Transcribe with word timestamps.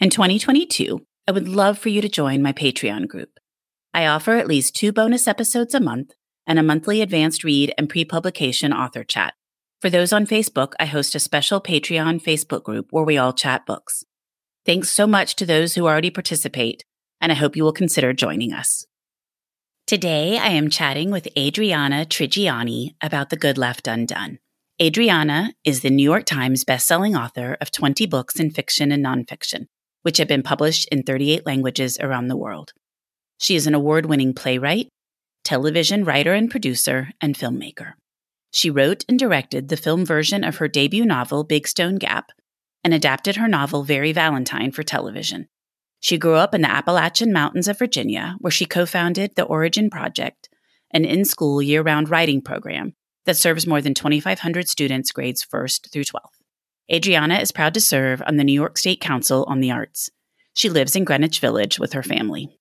In 0.00 0.10
2022, 0.10 1.04
I 1.26 1.32
would 1.32 1.48
love 1.48 1.76
for 1.76 1.88
you 1.88 2.00
to 2.00 2.08
join 2.08 2.40
my 2.40 2.52
Patreon 2.52 3.08
group. 3.08 3.40
I 3.92 4.06
offer 4.06 4.36
at 4.36 4.46
least 4.46 4.76
two 4.76 4.92
bonus 4.92 5.26
episodes 5.26 5.74
a 5.74 5.80
month 5.80 6.12
and 6.46 6.56
a 6.56 6.62
monthly 6.62 7.02
advanced 7.02 7.42
read 7.42 7.74
and 7.76 7.88
pre 7.88 8.04
publication 8.04 8.72
author 8.72 9.02
chat. 9.02 9.34
For 9.80 9.90
those 9.90 10.12
on 10.12 10.24
Facebook, 10.24 10.74
I 10.78 10.86
host 10.86 11.16
a 11.16 11.18
special 11.18 11.60
Patreon 11.60 12.22
Facebook 12.22 12.62
group 12.62 12.86
where 12.90 13.02
we 13.02 13.18
all 13.18 13.32
chat 13.32 13.66
books. 13.66 14.04
Thanks 14.64 14.92
so 14.92 15.04
much 15.08 15.34
to 15.34 15.44
those 15.44 15.74
who 15.74 15.88
already 15.88 16.10
participate, 16.10 16.84
and 17.20 17.32
I 17.32 17.34
hope 17.34 17.56
you 17.56 17.64
will 17.64 17.72
consider 17.72 18.12
joining 18.12 18.52
us. 18.52 18.86
Today, 19.88 20.38
I 20.38 20.50
am 20.50 20.70
chatting 20.70 21.10
with 21.10 21.26
Adriana 21.36 22.06
Trigiani 22.06 22.94
about 23.02 23.30
The 23.30 23.36
Good 23.36 23.58
Left 23.58 23.88
Undone. 23.88 24.38
Adriana 24.80 25.54
is 25.64 25.80
the 25.80 25.90
New 25.90 26.04
York 26.04 26.24
Times 26.24 26.64
bestselling 26.64 27.20
author 27.20 27.56
of 27.60 27.72
20 27.72 28.06
books 28.06 28.38
in 28.38 28.52
fiction 28.52 28.92
and 28.92 29.04
nonfiction 29.04 29.66
which 30.08 30.16
have 30.16 30.26
been 30.26 30.42
published 30.42 30.88
in 30.90 31.02
38 31.02 31.44
languages 31.44 31.98
around 32.00 32.28
the 32.28 32.36
world. 32.36 32.72
She 33.36 33.56
is 33.56 33.66
an 33.66 33.74
award 33.74 34.06
winning 34.06 34.32
playwright, 34.32 34.88
television 35.44 36.02
writer 36.02 36.32
and 36.32 36.50
producer, 36.50 37.10
and 37.20 37.34
filmmaker. 37.34 37.92
She 38.50 38.70
wrote 38.70 39.04
and 39.06 39.18
directed 39.18 39.68
the 39.68 39.76
film 39.76 40.06
version 40.06 40.44
of 40.44 40.56
her 40.56 40.66
debut 40.66 41.04
novel, 41.04 41.44
Big 41.44 41.68
Stone 41.68 41.96
Gap, 41.96 42.32
and 42.82 42.94
adapted 42.94 43.36
her 43.36 43.46
novel, 43.46 43.82
Very 43.82 44.12
Valentine, 44.12 44.72
for 44.72 44.82
television. 44.82 45.46
She 46.00 46.16
grew 46.16 46.36
up 46.36 46.54
in 46.54 46.62
the 46.62 46.70
Appalachian 46.70 47.30
Mountains 47.30 47.68
of 47.68 47.78
Virginia, 47.78 48.36
where 48.38 48.50
she 48.50 48.64
co 48.64 48.86
founded 48.86 49.32
the 49.36 49.44
Origin 49.44 49.90
Project, 49.90 50.48
an 50.90 51.04
in 51.04 51.26
school 51.26 51.60
year 51.60 51.82
round 51.82 52.08
writing 52.08 52.40
program 52.40 52.94
that 53.26 53.36
serves 53.36 53.66
more 53.66 53.82
than 53.82 53.92
2,500 53.92 54.70
students 54.70 55.12
grades 55.12 55.44
1st 55.44 55.92
through 55.92 56.04
12th. 56.04 56.37
Adriana 56.90 57.38
is 57.38 57.52
proud 57.52 57.74
to 57.74 57.80
serve 57.80 58.22
on 58.26 58.36
the 58.36 58.44
New 58.44 58.52
York 58.52 58.78
State 58.78 59.00
Council 59.00 59.44
on 59.46 59.60
the 59.60 59.70
Arts. 59.70 60.08
She 60.54 60.70
lives 60.70 60.96
in 60.96 61.04
Greenwich 61.04 61.38
Village 61.38 61.78
with 61.78 61.92
her 61.92 62.02
family. 62.02 62.58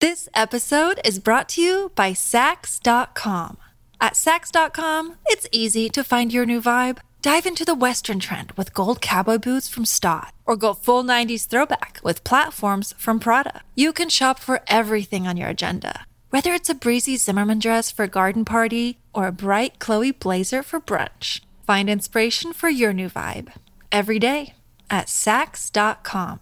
This 0.00 0.28
episode 0.34 0.98
is 1.04 1.20
brought 1.20 1.48
to 1.50 1.62
you 1.62 1.92
by 1.94 2.12
Saks.com. 2.12 3.58
At 4.00 4.14
Saks.com, 4.14 5.16
it's 5.26 5.46
easy 5.52 5.88
to 5.90 6.02
find 6.02 6.32
your 6.32 6.44
new 6.44 6.60
vibe. 6.60 6.98
Dive 7.22 7.46
into 7.46 7.66
the 7.66 7.74
Western 7.74 8.18
trend 8.18 8.50
with 8.52 8.74
gold 8.74 9.00
cowboy 9.00 9.38
boots 9.38 9.68
from 9.68 9.84
Staud, 9.84 10.32
or 10.46 10.56
go 10.56 10.72
full 10.74 11.04
90s 11.04 11.46
throwback 11.46 12.00
with 12.02 12.24
platforms 12.24 12.94
from 12.98 13.20
Prada. 13.20 13.60
You 13.76 13.92
can 13.92 14.08
shop 14.08 14.38
for 14.40 14.62
everything 14.66 15.28
on 15.28 15.36
your 15.36 15.50
agenda, 15.50 16.06
whether 16.30 16.52
it's 16.54 16.70
a 16.70 16.74
breezy 16.74 17.16
Zimmermann 17.16 17.58
dress 17.58 17.90
for 17.90 18.04
a 18.04 18.08
garden 18.08 18.44
party 18.44 18.98
or 19.14 19.26
a 19.26 19.32
bright 19.32 19.78
Chloe 19.78 20.12
blazer 20.12 20.62
for 20.62 20.80
brunch. 20.80 21.42
Find 21.62 21.88
inspiration 21.88 22.52
for 22.52 22.68
your 22.68 22.92
new 22.92 23.08
vibe 23.08 23.52
every 23.92 24.18
day 24.18 24.54
at 24.90 25.06
Saks.com. 25.06 26.40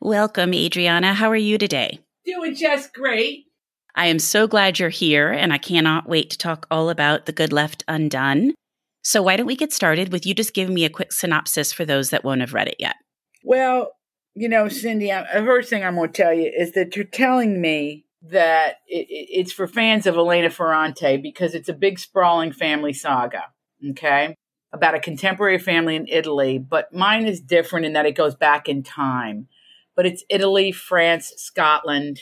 Welcome, 0.00 0.54
Adriana. 0.54 1.14
How 1.14 1.30
are 1.30 1.36
you 1.36 1.58
today? 1.58 2.00
Doing 2.24 2.54
just 2.54 2.94
great. 2.94 3.46
I 3.94 4.06
am 4.06 4.20
so 4.20 4.46
glad 4.46 4.78
you're 4.78 4.90
here, 4.90 5.32
and 5.32 5.52
I 5.52 5.58
cannot 5.58 6.08
wait 6.08 6.30
to 6.30 6.38
talk 6.38 6.66
all 6.70 6.88
about 6.88 7.26
The 7.26 7.32
Good 7.32 7.52
Left 7.52 7.82
Undone. 7.88 8.54
So, 9.02 9.22
why 9.22 9.36
don't 9.36 9.46
we 9.46 9.56
get 9.56 9.72
started 9.72 10.12
with 10.12 10.24
you 10.24 10.34
just 10.34 10.54
giving 10.54 10.74
me 10.74 10.84
a 10.84 10.90
quick 10.90 11.12
synopsis 11.12 11.72
for 11.72 11.84
those 11.84 12.10
that 12.10 12.22
won't 12.22 12.42
have 12.42 12.54
read 12.54 12.68
it 12.68 12.76
yet? 12.78 12.94
Well, 13.42 13.92
you 14.34 14.48
know, 14.48 14.68
Cindy, 14.68 15.08
the 15.08 15.42
first 15.44 15.68
thing 15.68 15.82
I'm 15.82 15.96
going 15.96 16.12
to 16.12 16.22
tell 16.22 16.32
you 16.32 16.52
is 16.56 16.72
that 16.72 16.94
you're 16.94 17.04
telling 17.04 17.60
me 17.60 18.04
that 18.22 18.76
it, 18.86 19.06
it's 19.08 19.52
for 19.52 19.66
fans 19.66 20.06
of 20.06 20.16
Elena 20.16 20.50
Ferrante 20.50 21.16
because 21.16 21.54
it's 21.54 21.68
a 21.68 21.74
big 21.74 21.98
sprawling 21.98 22.52
family 22.52 22.92
saga. 22.92 23.44
Okay. 23.90 24.34
About 24.72 24.94
a 24.94 25.00
contemporary 25.00 25.58
family 25.58 25.96
in 25.96 26.06
Italy, 26.08 26.58
but 26.58 26.92
mine 26.92 27.26
is 27.26 27.40
different 27.40 27.86
in 27.86 27.94
that 27.94 28.04
it 28.04 28.16
goes 28.16 28.34
back 28.34 28.68
in 28.68 28.82
time. 28.82 29.48
But 29.96 30.04
it's 30.04 30.24
Italy, 30.28 30.72
France, 30.72 31.32
Scotland, 31.36 32.20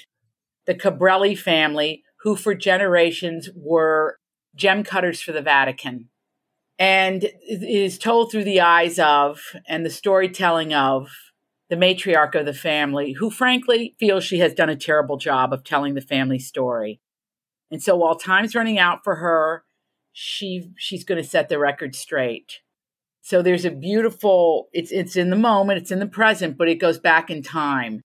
the 0.67 0.75
Cabrelli 0.75 1.37
family, 1.37 2.05
who 2.21 2.37
for 2.37 2.55
generations 2.55 3.49
were 3.55 4.19
gem 4.55 4.85
cutters 4.85 5.21
for 5.21 5.33
the 5.33 5.43
Vatican. 5.43 6.09
And 6.79 7.31
is 7.49 7.99
told 7.99 8.31
through 8.31 8.45
the 8.45 8.61
eyes 8.61 8.99
of 8.99 9.41
and 9.67 9.85
the 9.85 9.91
storytelling 9.91 10.75
of 10.75 11.09
the 11.69 11.77
matriarch 11.77 12.35
of 12.35 12.47
the 12.47 12.55
family, 12.55 13.13
who 13.13 13.31
frankly 13.31 13.97
feels 13.99 14.25
she 14.25 14.39
has 14.39 14.55
done 14.55 14.69
a 14.69 14.77
terrible 14.77 15.17
job 15.17 15.53
of 15.53 15.65
telling 15.65 15.95
the 15.95 16.01
family 16.01 16.39
story. 16.39 17.01
And 17.71 17.83
so 17.83 17.97
while 17.97 18.15
time's 18.15 18.55
running 18.55 18.79
out 18.79 19.03
for 19.03 19.17
her, 19.17 19.65
she 20.13 20.71
she's 20.79 21.05
going 21.05 21.23
to 21.23 21.29
set 21.29 21.49
the 21.49 21.59
record 21.59 21.95
straight. 21.95 22.61
So 23.23 23.43
there's 23.43 23.65
a 23.65 23.71
beautiful 23.71 24.69
it's 24.73 24.93
it's 24.93 25.17
in 25.17 25.31
the 25.31 25.37
moment, 25.37 25.81
it's 25.81 25.91
in 25.91 25.99
the 25.99 26.07
present, 26.07 26.57
but 26.57 26.69
it 26.69 26.77
goes 26.77 26.99
back 26.99 27.29
in 27.29 27.43
time 27.43 28.03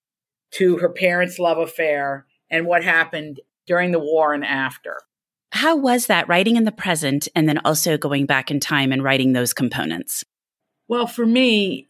to 0.53 0.77
her 0.77 0.89
parents' 0.89 1.39
love 1.39 1.57
affair 1.57 2.25
and 2.49 2.65
what 2.65 2.83
happened 2.83 3.39
during 3.67 3.91
the 3.91 3.99
war 3.99 4.33
and 4.33 4.43
after. 4.43 4.97
How 5.51 5.75
was 5.75 6.07
that 6.07 6.27
writing 6.27 6.55
in 6.55 6.63
the 6.63 6.71
present 6.71 7.27
and 7.35 7.47
then 7.47 7.59
also 7.63 7.97
going 7.97 8.25
back 8.25 8.49
in 8.49 8.59
time 8.59 8.91
and 8.91 9.03
writing 9.03 9.33
those 9.33 9.53
components? 9.53 10.23
Well, 10.87 11.07
for 11.07 11.25
me, 11.25 11.87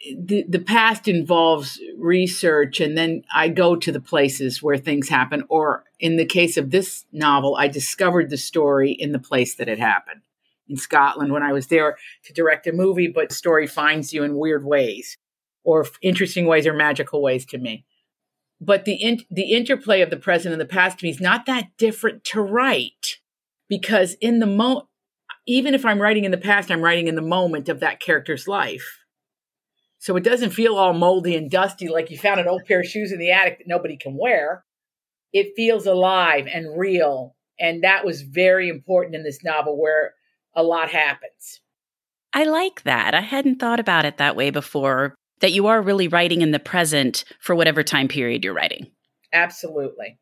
the, 0.00 0.44
the 0.48 0.58
past 0.58 1.08
involves 1.08 1.78
research 1.98 2.80
and 2.80 2.96
then 2.96 3.22
I 3.34 3.48
go 3.48 3.76
to 3.76 3.92
the 3.92 4.00
places 4.00 4.62
where 4.62 4.78
things 4.78 5.08
happen. 5.08 5.44
Or 5.48 5.84
in 5.98 6.16
the 6.16 6.24
case 6.24 6.56
of 6.56 6.70
this 6.70 7.04
novel, 7.12 7.56
I 7.56 7.68
discovered 7.68 8.30
the 8.30 8.38
story 8.38 8.92
in 8.92 9.12
the 9.12 9.18
place 9.18 9.54
that 9.56 9.68
it 9.68 9.78
happened 9.78 10.22
in 10.68 10.76
Scotland 10.76 11.32
when 11.32 11.42
I 11.42 11.52
was 11.52 11.66
there 11.66 11.98
to 12.24 12.32
direct 12.32 12.66
a 12.66 12.72
movie, 12.72 13.08
but 13.08 13.32
story 13.32 13.66
finds 13.66 14.12
you 14.12 14.22
in 14.22 14.38
weird 14.38 14.64
ways 14.64 15.18
or 15.64 15.86
interesting 16.00 16.46
ways 16.46 16.66
or 16.66 16.72
magical 16.72 17.20
ways 17.20 17.44
to 17.46 17.58
me. 17.58 17.84
But 18.60 18.84
the 18.84 18.94
in, 18.94 19.20
the 19.30 19.52
interplay 19.52 20.00
of 20.00 20.10
the 20.10 20.16
present 20.16 20.52
and 20.52 20.60
the 20.60 20.66
past 20.66 20.98
to 20.98 21.06
me 21.06 21.10
is 21.10 21.20
not 21.20 21.46
that 21.46 21.68
different 21.76 22.24
to 22.24 22.40
write 22.40 23.18
because 23.68 24.14
in 24.14 24.38
the 24.38 24.46
moment, 24.46 24.86
even 25.46 25.74
if 25.74 25.84
I'm 25.84 26.00
writing 26.00 26.24
in 26.24 26.30
the 26.30 26.38
past, 26.38 26.70
I'm 26.70 26.82
writing 26.82 27.08
in 27.08 27.14
the 27.14 27.22
moment 27.22 27.68
of 27.68 27.80
that 27.80 28.00
character's 28.00 28.46
life 28.46 28.99
so 30.00 30.16
it 30.16 30.24
doesn't 30.24 30.50
feel 30.50 30.76
all 30.76 30.94
moldy 30.94 31.36
and 31.36 31.50
dusty 31.50 31.88
like 31.88 32.10
you 32.10 32.16
found 32.16 32.40
an 32.40 32.48
old 32.48 32.64
pair 32.64 32.80
of 32.80 32.86
shoes 32.86 33.12
in 33.12 33.18
the 33.18 33.30
attic 33.30 33.58
that 33.58 33.68
nobody 33.68 33.98
can 33.98 34.16
wear. 34.18 34.64
It 35.32 35.52
feels 35.54 35.86
alive 35.86 36.48
and 36.52 36.76
real. 36.76 37.36
And 37.60 37.84
that 37.84 38.04
was 38.04 38.22
very 38.22 38.70
important 38.70 39.14
in 39.14 39.22
this 39.22 39.44
novel 39.44 39.80
where 39.80 40.14
a 40.56 40.62
lot 40.62 40.90
happens. 40.90 41.60
I 42.32 42.44
like 42.44 42.82
that. 42.84 43.14
I 43.14 43.20
hadn't 43.20 43.58
thought 43.58 43.78
about 43.78 44.06
it 44.06 44.16
that 44.16 44.36
way 44.36 44.50
before, 44.50 45.14
that 45.40 45.52
you 45.52 45.66
are 45.66 45.82
really 45.82 46.08
writing 46.08 46.40
in 46.40 46.50
the 46.50 46.58
present 46.58 47.24
for 47.38 47.54
whatever 47.54 47.82
time 47.82 48.08
period 48.08 48.42
you're 48.42 48.54
writing. 48.54 48.90
Absolutely. 49.34 50.18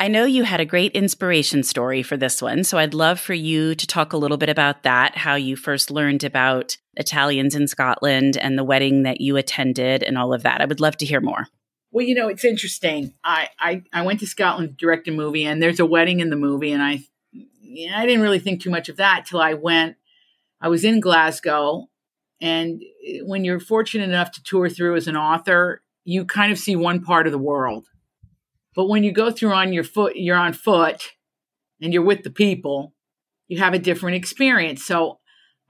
I 0.00 0.08
know 0.08 0.24
you 0.24 0.42
had 0.42 0.60
a 0.60 0.66
great 0.66 0.92
inspiration 0.92 1.62
story 1.62 2.02
for 2.02 2.16
this 2.16 2.42
one, 2.42 2.64
so 2.64 2.78
I'd 2.78 2.94
love 2.94 3.20
for 3.20 3.34
you 3.34 3.76
to 3.76 3.86
talk 3.86 4.12
a 4.12 4.16
little 4.16 4.36
bit 4.36 4.48
about 4.48 4.82
that, 4.82 5.18
how 5.18 5.36
you 5.36 5.54
first 5.54 5.90
learned 5.90 6.24
about 6.24 6.76
Italians 6.96 7.54
in 7.54 7.68
Scotland 7.68 8.36
and 8.36 8.58
the 8.58 8.64
wedding 8.64 9.02
that 9.02 9.20
you 9.20 9.36
attended 9.36 10.02
and 10.02 10.18
all 10.18 10.32
of 10.32 10.42
that. 10.42 10.60
I 10.60 10.66
would 10.66 10.80
love 10.80 10.96
to 10.98 11.06
hear 11.06 11.20
more. 11.20 11.46
Well, 11.90 12.04
you 12.04 12.14
know, 12.14 12.28
it's 12.28 12.44
interesting. 12.44 13.14
I, 13.22 13.50
I, 13.60 13.82
I 13.92 14.02
went 14.02 14.20
to 14.20 14.26
Scotland 14.26 14.70
to 14.70 14.74
direct 14.74 15.06
a 15.06 15.12
movie, 15.12 15.44
and 15.44 15.62
there's 15.62 15.78
a 15.78 15.86
wedding 15.86 16.18
in 16.18 16.28
the 16.30 16.36
movie, 16.36 16.72
and 16.72 16.82
I, 16.82 17.04
I 17.94 18.04
didn't 18.04 18.22
really 18.22 18.40
think 18.40 18.60
too 18.60 18.70
much 18.70 18.88
of 18.88 18.96
that 18.96 19.26
till 19.26 19.40
I 19.40 19.54
went. 19.54 19.96
I 20.60 20.68
was 20.68 20.84
in 20.84 20.98
Glasgow, 20.98 21.88
and 22.40 22.82
when 23.22 23.44
you're 23.44 23.60
fortunate 23.60 24.08
enough 24.08 24.32
to 24.32 24.42
tour 24.42 24.68
through 24.68 24.96
as 24.96 25.06
an 25.06 25.16
author, 25.16 25.82
you 26.04 26.24
kind 26.24 26.50
of 26.50 26.58
see 26.58 26.74
one 26.74 27.00
part 27.00 27.26
of 27.26 27.32
the 27.32 27.38
world. 27.38 27.86
But 28.74 28.88
when 28.88 29.04
you 29.04 29.12
go 29.12 29.30
through 29.30 29.52
on 29.52 29.72
your 29.72 29.84
foot, 29.84 30.16
you're 30.16 30.36
on 30.36 30.52
foot, 30.52 31.12
and 31.80 31.92
you're 31.92 32.02
with 32.02 32.24
the 32.24 32.30
people, 32.30 32.92
you 33.46 33.58
have 33.58 33.74
a 33.74 33.78
different 33.78 34.16
experience. 34.16 34.84
So 34.84 35.20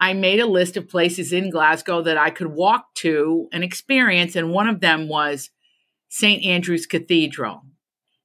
I 0.01 0.13
made 0.13 0.41
a 0.41 0.47
list 0.47 0.77
of 0.77 0.89
places 0.89 1.33
in 1.33 1.51
Glasgow 1.51 2.03
that 2.03 2.19
I 2.19 2.31
could 2.31 2.49
walk 2.49 2.95
to 2.97 3.49
and 3.53 3.63
experience, 3.63 4.37
and 4.37 4.51
one 4.51 4.69
of 4.69 4.81
them 4.81 5.09
was 5.09 5.51
St. 6.09 6.45
Andrew's 6.45 6.87
Cathedral. 6.87 7.63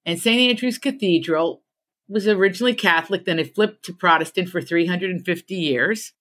And 0.05 0.19
St. 0.19 0.49
Andrew's 0.49 0.77
Cathedral 0.77 1.63
was 2.07 2.27
originally 2.27 2.73
Catholic, 2.73 3.25
then 3.25 3.39
it 3.39 3.53
flipped 3.53 3.85
to 3.85 3.93
Protestant 3.93 4.49
for 4.49 4.61
350 4.61 5.55
years, 5.55 6.13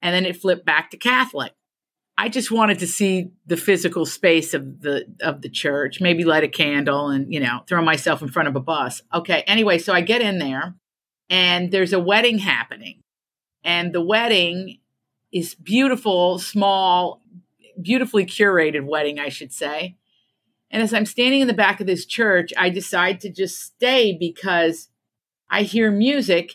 and 0.00 0.14
then 0.14 0.24
it 0.24 0.36
flipped 0.36 0.64
back 0.64 0.90
to 0.90 0.96
Catholic. 0.96 1.52
I 2.16 2.28
just 2.28 2.50
wanted 2.50 2.78
to 2.78 2.86
see 2.86 3.30
the 3.46 3.56
physical 3.56 4.06
space 4.06 4.54
of 4.54 4.80
the 4.80 5.04
of 5.20 5.42
the 5.42 5.48
church, 5.48 6.00
maybe 6.00 6.24
light 6.24 6.44
a 6.44 6.48
candle 6.48 7.08
and, 7.08 7.32
you 7.32 7.40
know, 7.40 7.62
throw 7.68 7.82
myself 7.82 8.22
in 8.22 8.28
front 8.28 8.48
of 8.48 8.56
a 8.56 8.60
bus. 8.60 9.02
Okay, 9.12 9.42
anyway, 9.46 9.78
so 9.78 9.92
I 9.92 10.00
get 10.00 10.22
in 10.22 10.38
there 10.38 10.74
and 11.28 11.72
there's 11.72 11.92
a 11.92 11.98
wedding 11.98 12.38
happening. 12.38 13.00
And 13.64 13.92
the 13.92 14.04
wedding 14.04 14.78
is 15.34 15.56
beautiful, 15.56 16.38
small, 16.38 17.20
beautifully 17.82 18.24
curated 18.24 18.86
wedding, 18.86 19.18
I 19.18 19.28
should 19.28 19.52
say. 19.52 19.96
And 20.70 20.80
as 20.80 20.94
I'm 20.94 21.06
standing 21.06 21.40
in 21.40 21.48
the 21.48 21.52
back 21.52 21.80
of 21.80 21.86
this 21.86 22.06
church, 22.06 22.52
I 22.56 22.70
decide 22.70 23.20
to 23.20 23.30
just 23.30 23.60
stay 23.60 24.16
because 24.18 24.88
I 25.50 25.62
hear 25.62 25.90
music. 25.90 26.54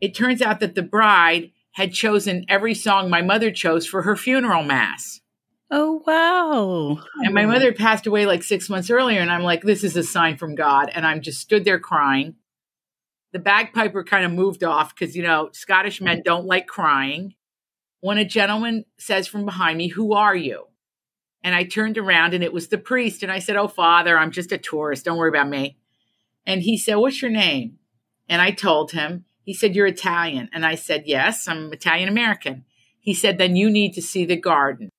It 0.00 0.14
turns 0.14 0.42
out 0.42 0.60
that 0.60 0.74
the 0.74 0.82
bride 0.82 1.52
had 1.72 1.92
chosen 1.92 2.44
every 2.48 2.74
song 2.74 3.08
my 3.08 3.22
mother 3.22 3.50
chose 3.50 3.86
for 3.86 4.02
her 4.02 4.16
funeral 4.16 4.64
mass. 4.64 5.20
Oh, 5.70 6.02
wow. 6.06 7.02
And 7.24 7.34
my 7.34 7.46
mother 7.46 7.72
passed 7.72 8.06
away 8.06 8.26
like 8.26 8.42
six 8.42 8.68
months 8.68 8.90
earlier. 8.90 9.20
And 9.20 9.30
I'm 9.30 9.42
like, 9.42 9.62
this 9.62 9.84
is 9.84 9.96
a 9.96 10.02
sign 10.02 10.36
from 10.36 10.54
God. 10.54 10.90
And 10.94 11.06
I'm 11.06 11.20
just 11.20 11.40
stood 11.40 11.64
there 11.64 11.80
crying. 11.80 12.36
The 13.32 13.38
bagpiper 13.38 14.04
kind 14.04 14.24
of 14.24 14.32
moved 14.32 14.64
off 14.64 14.94
because, 14.94 15.16
you 15.16 15.22
know, 15.22 15.50
Scottish 15.52 16.00
men 16.00 16.22
don't 16.24 16.46
like 16.46 16.66
crying. 16.66 17.34
When 18.00 18.18
a 18.18 18.24
gentleman 18.24 18.84
says 18.98 19.26
from 19.26 19.44
behind 19.44 19.78
me, 19.78 19.88
Who 19.88 20.12
are 20.12 20.36
you? 20.36 20.66
And 21.42 21.54
I 21.54 21.64
turned 21.64 21.98
around 21.98 22.34
and 22.34 22.42
it 22.42 22.52
was 22.52 22.68
the 22.68 22.78
priest. 22.78 23.22
And 23.22 23.30
I 23.30 23.38
said, 23.38 23.56
Oh, 23.56 23.68
Father, 23.68 24.18
I'm 24.18 24.30
just 24.30 24.52
a 24.52 24.58
tourist. 24.58 25.04
Don't 25.04 25.18
worry 25.18 25.28
about 25.28 25.48
me. 25.48 25.78
And 26.46 26.62
he 26.62 26.76
said, 26.78 26.96
What's 26.96 27.22
your 27.22 27.30
name? 27.30 27.78
And 28.28 28.42
I 28.42 28.50
told 28.50 28.92
him, 28.92 29.24
He 29.42 29.54
said, 29.54 29.74
You're 29.74 29.86
Italian. 29.86 30.48
And 30.52 30.66
I 30.66 30.74
said, 30.74 31.04
Yes, 31.06 31.46
I'm 31.48 31.72
Italian 31.72 32.08
American. 32.08 32.64
He 33.00 33.14
said, 33.14 33.38
Then 33.38 33.56
you 33.56 33.70
need 33.70 33.92
to 33.94 34.02
see 34.02 34.24
the 34.24 34.36
garden. 34.36 34.90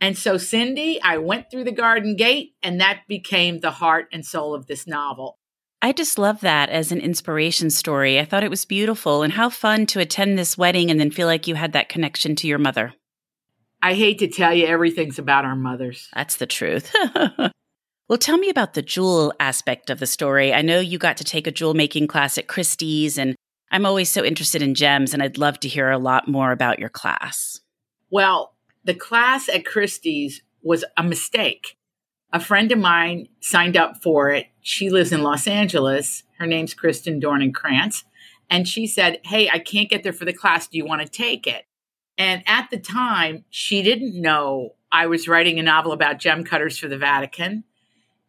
And 0.00 0.16
so, 0.16 0.38
Cindy, 0.38 1.00
I 1.02 1.18
went 1.18 1.50
through 1.50 1.64
the 1.64 1.72
garden 1.72 2.16
gate, 2.16 2.54
and 2.62 2.80
that 2.80 3.02
became 3.06 3.60
the 3.60 3.70
heart 3.70 4.08
and 4.12 4.24
soul 4.24 4.54
of 4.54 4.66
this 4.66 4.86
novel. 4.86 5.36
I 5.82 5.92
just 5.92 6.18
love 6.18 6.40
that 6.40 6.68
as 6.68 6.92
an 6.92 7.00
inspiration 7.00 7.70
story. 7.70 8.20
I 8.20 8.26
thought 8.26 8.44
it 8.44 8.50
was 8.50 8.66
beautiful 8.66 9.22
and 9.22 9.32
how 9.32 9.48
fun 9.48 9.86
to 9.86 10.00
attend 10.00 10.38
this 10.38 10.58
wedding 10.58 10.90
and 10.90 11.00
then 11.00 11.10
feel 11.10 11.26
like 11.26 11.46
you 11.46 11.54
had 11.54 11.72
that 11.72 11.88
connection 11.88 12.36
to 12.36 12.46
your 12.46 12.58
mother. 12.58 12.92
I 13.82 13.94
hate 13.94 14.18
to 14.18 14.28
tell 14.28 14.52
you, 14.52 14.66
everything's 14.66 15.18
about 15.18 15.46
our 15.46 15.56
mothers. 15.56 16.08
That's 16.14 16.36
the 16.36 16.46
truth. 16.46 16.94
well, 18.08 18.18
tell 18.18 18.36
me 18.36 18.50
about 18.50 18.74
the 18.74 18.82
jewel 18.82 19.32
aspect 19.40 19.88
of 19.88 20.00
the 20.00 20.06
story. 20.06 20.52
I 20.52 20.60
know 20.60 20.80
you 20.80 20.98
got 20.98 21.16
to 21.16 21.24
take 21.24 21.46
a 21.46 21.52
jewel 21.52 21.72
making 21.72 22.08
class 22.08 22.36
at 22.36 22.46
Christie's, 22.46 23.16
and 23.16 23.34
I'm 23.70 23.86
always 23.86 24.10
so 24.10 24.22
interested 24.22 24.60
in 24.60 24.74
gems, 24.74 25.14
and 25.14 25.22
I'd 25.22 25.38
love 25.38 25.60
to 25.60 25.68
hear 25.68 25.90
a 25.90 25.98
lot 25.98 26.28
more 26.28 26.52
about 26.52 26.78
your 26.78 26.90
class. 26.90 27.60
Well, 28.10 28.54
the 28.84 28.94
class 28.94 29.48
at 29.48 29.64
Christie's 29.64 30.42
was 30.62 30.84
a 30.98 31.02
mistake. 31.02 31.78
A 32.32 32.40
friend 32.40 32.70
of 32.70 32.78
mine 32.78 33.28
signed 33.40 33.76
up 33.76 34.02
for 34.02 34.30
it. 34.30 34.46
She 34.60 34.90
lives 34.90 35.12
in 35.12 35.22
Los 35.22 35.46
Angeles. 35.46 36.22
Her 36.38 36.46
name's 36.46 36.74
Kristen 36.74 37.20
Dornan 37.20 37.52
Krantz. 37.52 38.04
And 38.48 38.68
she 38.68 38.86
said, 38.86 39.18
Hey, 39.24 39.48
I 39.48 39.58
can't 39.58 39.90
get 39.90 40.02
there 40.02 40.12
for 40.12 40.24
the 40.24 40.32
class. 40.32 40.68
Do 40.68 40.78
you 40.78 40.86
want 40.86 41.02
to 41.02 41.08
take 41.08 41.46
it? 41.46 41.66
And 42.18 42.42
at 42.46 42.68
the 42.70 42.78
time, 42.78 43.44
she 43.50 43.82
didn't 43.82 44.20
know 44.20 44.74
I 44.92 45.06
was 45.06 45.28
writing 45.28 45.58
a 45.58 45.62
novel 45.62 45.92
about 45.92 46.18
gem 46.18 46.44
cutters 46.44 46.78
for 46.78 46.88
the 46.88 46.98
Vatican. 46.98 47.64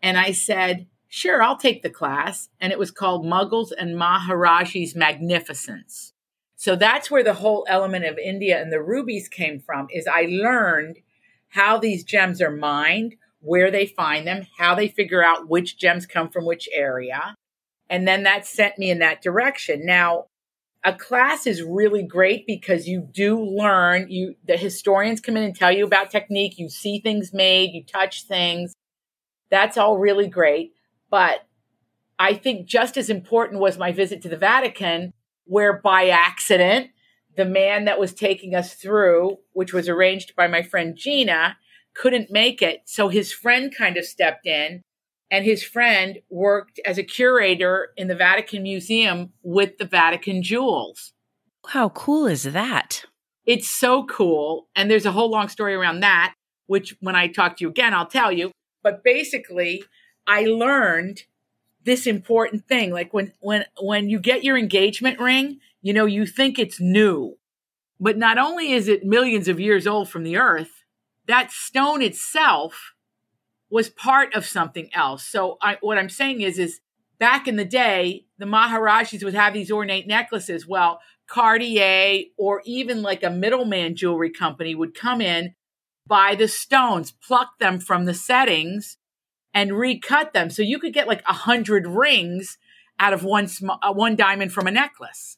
And 0.01 0.17
I 0.17 0.31
said, 0.31 0.87
Sure, 1.07 1.43
I'll 1.43 1.57
take 1.57 1.83
the 1.83 1.89
class. 1.89 2.49
And 2.59 2.71
it 2.71 2.79
was 2.79 2.89
called 2.89 3.25
Mughals 3.25 3.71
and 3.77 3.97
Maharaji's 3.97 4.95
Magnificence. 4.95 6.13
So 6.55 6.75
that's 6.75 7.11
where 7.11 7.23
the 7.23 7.33
whole 7.33 7.65
element 7.67 8.05
of 8.05 8.17
India 8.17 8.61
and 8.61 8.71
the 8.71 8.81
rubies 8.81 9.27
came 9.27 9.59
from 9.59 9.87
is 9.91 10.07
I 10.07 10.27
learned 10.29 10.99
how 11.49 11.77
these 11.77 12.03
gems 12.03 12.41
are 12.41 12.51
mined, 12.51 13.15
where 13.41 13.71
they 13.71 13.85
find 13.85 14.25
them, 14.25 14.47
how 14.57 14.75
they 14.75 14.87
figure 14.87 15.23
out 15.23 15.49
which 15.49 15.77
gems 15.77 16.05
come 16.05 16.29
from 16.29 16.45
which 16.45 16.69
area. 16.73 17.35
And 17.89 18.07
then 18.07 18.23
that 18.23 18.45
sent 18.45 18.77
me 18.77 18.89
in 18.89 18.99
that 18.99 19.21
direction. 19.21 19.85
Now, 19.85 20.25
a 20.83 20.93
class 20.93 21.45
is 21.45 21.61
really 21.61 22.03
great 22.03 22.47
because 22.47 22.87
you 22.87 23.07
do 23.11 23.39
learn 23.39 24.09
you 24.09 24.35
the 24.45 24.57
historians 24.57 25.21
come 25.21 25.37
in 25.37 25.43
and 25.43 25.55
tell 25.55 25.71
you 25.71 25.85
about 25.85 26.09
technique 26.09 26.57
you 26.57 26.69
see 26.69 26.99
things 26.99 27.33
made 27.33 27.71
you 27.71 27.83
touch 27.83 28.23
things 28.23 28.73
that's 29.49 29.77
all 29.77 29.97
really 29.97 30.27
great 30.27 30.73
but 31.09 31.45
i 32.19 32.33
think 32.33 32.65
just 32.65 32.97
as 32.97 33.09
important 33.09 33.59
was 33.59 33.77
my 33.77 33.91
visit 33.91 34.21
to 34.21 34.29
the 34.29 34.37
vatican 34.37 35.13
where 35.45 35.79
by 35.79 36.09
accident 36.09 36.89
the 37.37 37.45
man 37.45 37.85
that 37.85 37.99
was 37.99 38.13
taking 38.13 38.55
us 38.55 38.73
through 38.73 39.37
which 39.53 39.73
was 39.73 39.87
arranged 39.87 40.35
by 40.35 40.47
my 40.47 40.61
friend 40.61 40.95
gina 40.95 41.57
couldn't 41.93 42.31
make 42.31 42.61
it 42.61 42.81
so 42.85 43.09
his 43.09 43.33
friend 43.33 43.73
kind 43.75 43.97
of 43.97 44.05
stepped 44.05 44.45
in 44.45 44.81
and 45.31 45.45
his 45.45 45.63
friend 45.63 46.19
worked 46.29 46.79
as 46.85 46.97
a 46.97 47.03
curator 47.03 47.93
in 47.95 48.07
the 48.07 48.15
Vatican 48.15 48.63
Museum 48.63 49.31
with 49.41 49.77
the 49.77 49.85
Vatican 49.85 50.43
jewels. 50.43 51.13
How 51.67 51.89
cool 51.89 52.27
is 52.27 52.43
that? 52.43 53.05
It's 53.45 53.69
so 53.69 54.03
cool. 54.05 54.67
And 54.75 54.91
there's 54.91 55.05
a 55.05 55.11
whole 55.11 55.31
long 55.31 55.47
story 55.47 55.73
around 55.73 56.01
that, 56.01 56.33
which 56.67 56.95
when 56.99 57.15
I 57.15 57.27
talk 57.27 57.57
to 57.57 57.63
you 57.63 57.69
again, 57.69 57.93
I'll 57.93 58.07
tell 58.07 58.31
you. 58.31 58.51
But 58.83 59.03
basically, 59.03 59.83
I 60.27 60.43
learned 60.43 61.23
this 61.83 62.05
important 62.05 62.67
thing. 62.67 62.91
Like 62.91 63.13
when, 63.13 63.31
when, 63.39 63.65
when 63.81 64.09
you 64.09 64.19
get 64.19 64.43
your 64.43 64.57
engagement 64.57 65.19
ring, 65.19 65.59
you 65.81 65.93
know, 65.93 66.05
you 66.05 66.25
think 66.25 66.59
it's 66.59 66.79
new, 66.79 67.37
but 67.99 68.17
not 68.17 68.37
only 68.37 68.73
is 68.73 68.87
it 68.87 69.05
millions 69.05 69.47
of 69.47 69.59
years 69.59 69.87
old 69.87 70.09
from 70.09 70.23
the 70.23 70.37
earth, 70.37 70.80
that 71.27 71.51
stone 71.51 72.01
itself 72.01 72.93
was 73.69 73.89
part 73.89 74.33
of 74.35 74.45
something 74.45 74.89
else. 74.93 75.25
So 75.25 75.57
I, 75.61 75.77
what 75.81 75.97
I'm 75.97 76.09
saying 76.09 76.41
is, 76.41 76.59
is 76.59 76.81
back 77.19 77.47
in 77.47 77.55
the 77.55 77.65
day, 77.65 78.25
the 78.37 78.45
Maharajis 78.45 79.23
would 79.23 79.33
have 79.33 79.53
these 79.53 79.71
ornate 79.71 80.07
necklaces. 80.07 80.67
Well, 80.67 80.99
Cartier 81.27 82.25
or 82.37 82.61
even 82.65 83.01
like 83.01 83.23
a 83.23 83.29
middleman 83.29 83.95
jewelry 83.95 84.29
company 84.29 84.75
would 84.75 84.93
come 84.93 85.21
in, 85.21 85.55
buy 86.05 86.35
the 86.35 86.49
stones, 86.49 87.11
pluck 87.11 87.59
them 87.59 87.79
from 87.79 88.05
the 88.05 88.13
settings, 88.13 88.97
and 89.53 89.77
recut 89.77 90.33
them. 90.33 90.49
So 90.49 90.61
you 90.61 90.79
could 90.79 90.93
get 90.93 91.07
like 91.07 91.23
a 91.27 91.33
hundred 91.33 91.87
rings 91.87 92.57
out 92.99 93.13
of 93.13 93.23
one 93.23 93.47
sm- 93.47 93.71
uh, 93.81 93.93
one 93.93 94.15
diamond 94.15 94.51
from 94.51 94.67
a 94.67 94.71
necklace. 94.71 95.37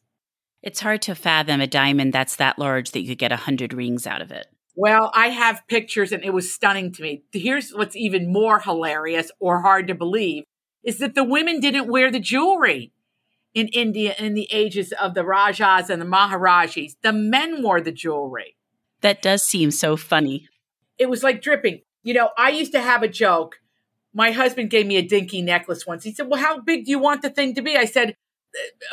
It's 0.64 0.80
hard 0.80 1.02
to 1.04 1.16
fathom 1.16 1.62
a 1.62 1.68
diamond 1.68 2.14
that's 2.14 2.38
that 2.38 2.58
large 2.58 2.92
that 2.92 3.02
you 3.02 3.10
could 3.10 3.18
get 3.18 3.32
a 3.32 3.38
hundred 3.38 3.74
rings 3.74 4.08
out 4.08 4.22
of 4.22 4.32
it. 4.32 4.48
Well, 4.76 5.12
I 5.14 5.28
have 5.28 5.68
pictures 5.68 6.12
and 6.12 6.24
it 6.24 6.34
was 6.34 6.52
stunning 6.52 6.92
to 6.94 7.02
me. 7.02 7.24
Here's 7.32 7.72
what's 7.72 7.96
even 7.96 8.32
more 8.32 8.60
hilarious 8.60 9.32
or 9.40 9.62
hard 9.62 9.88
to 9.88 9.96
believe 9.96 10.44
is 10.84 10.98
that 10.98 11.16
the 11.16 11.24
women 11.24 11.60
didn't 11.60 11.88
wear 11.88 12.12
the 12.12 12.20
jewelry 12.20 12.92
in 13.54 13.68
India 13.70 14.16
in 14.18 14.34
the 14.34 14.48
ages 14.52 14.92
of 14.94 15.14
the 15.14 15.24
Rajas 15.24 15.90
and 15.90 16.02
the 16.02 16.06
Maharajis. 16.06 16.96
The 17.04 17.14
men 17.14 17.62
wore 17.62 17.82
the 17.82 17.92
jewelry. 17.92 18.56
That 19.02 19.22
does 19.22 19.44
seem 19.44 19.72
so 19.72 19.96
funny. 19.96 20.48
It 20.98 21.10
was 21.10 21.24
like 21.24 21.42
dripping. 21.42 21.82
You 22.04 22.14
know, 22.14 22.30
I 22.38 22.50
used 22.50 22.72
to 22.74 22.82
have 22.82 23.04
a 23.04 23.08
joke. 23.08 23.60
My 24.14 24.32
husband 24.32 24.70
gave 24.70 24.86
me 24.86 24.98
a 24.98 25.02
dinky 25.02 25.42
necklace 25.42 25.86
once. 25.86 26.04
He 26.04 26.14
said, 26.14 26.28
Well, 26.30 26.40
how 26.40 26.60
big 26.60 26.86
do 26.86 26.92
you 26.92 27.00
want 27.00 27.22
the 27.22 27.30
thing 27.30 27.56
to 27.56 27.62
be? 27.62 27.78
I 27.78 27.86
said, 27.86 28.16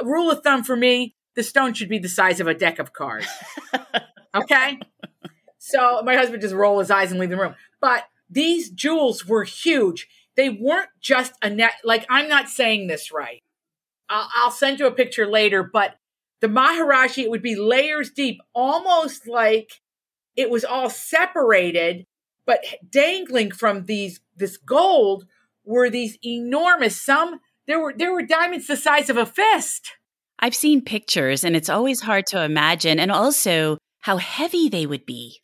uh, 0.00 0.04
Rule 0.04 0.30
of 0.30 0.42
thumb 0.42 0.64
for 0.64 0.76
me, 0.76 1.14
the 1.36 1.42
stone 1.42 1.74
should 1.74 1.88
be 1.88 1.98
the 1.98 2.08
size 2.08 2.40
of 2.40 2.46
a 2.46 2.54
deck 2.54 2.78
of 2.78 2.92
cards. 2.92 3.26
okay? 4.34 4.78
So 5.70 6.02
my 6.02 6.16
husband 6.16 6.42
just 6.42 6.54
roll 6.54 6.78
his 6.78 6.90
eyes 6.90 7.10
and 7.10 7.20
leave 7.20 7.30
the 7.30 7.36
room. 7.36 7.54
But 7.80 8.04
these 8.28 8.70
jewels 8.70 9.26
were 9.26 9.44
huge. 9.44 10.08
They 10.36 10.48
weren't 10.50 10.90
just 11.00 11.34
a 11.42 11.50
net. 11.50 11.74
Like 11.84 12.06
I'm 12.08 12.28
not 12.28 12.48
saying 12.48 12.86
this 12.86 13.12
right. 13.12 13.40
I'll, 14.08 14.28
I'll 14.36 14.50
send 14.50 14.78
you 14.78 14.86
a 14.86 14.92
picture 14.92 15.26
later. 15.26 15.62
But 15.62 15.96
the 16.40 16.48
Maharaji, 16.48 17.24
it 17.24 17.30
would 17.30 17.42
be 17.42 17.56
layers 17.56 18.10
deep, 18.10 18.40
almost 18.54 19.28
like 19.28 19.80
it 20.36 20.50
was 20.50 20.64
all 20.64 20.88
separated, 20.88 22.06
but 22.46 22.64
dangling 22.88 23.50
from 23.50 23.84
these 23.84 24.20
this 24.36 24.56
gold 24.56 25.26
were 25.64 25.90
these 25.90 26.18
enormous. 26.24 27.00
Some 27.00 27.40
there 27.66 27.78
were 27.78 27.94
there 27.96 28.12
were 28.12 28.22
diamonds 28.22 28.66
the 28.66 28.76
size 28.76 29.10
of 29.10 29.16
a 29.16 29.26
fist. 29.26 29.92
I've 30.38 30.54
seen 30.54 30.82
pictures 30.82 31.44
and 31.44 31.54
it's 31.54 31.68
always 31.68 32.00
hard 32.00 32.26
to 32.28 32.42
imagine 32.42 32.98
and 32.98 33.12
also 33.12 33.76
how 34.00 34.16
heavy 34.16 34.68
they 34.70 34.86
would 34.86 35.04
be. 35.04 35.42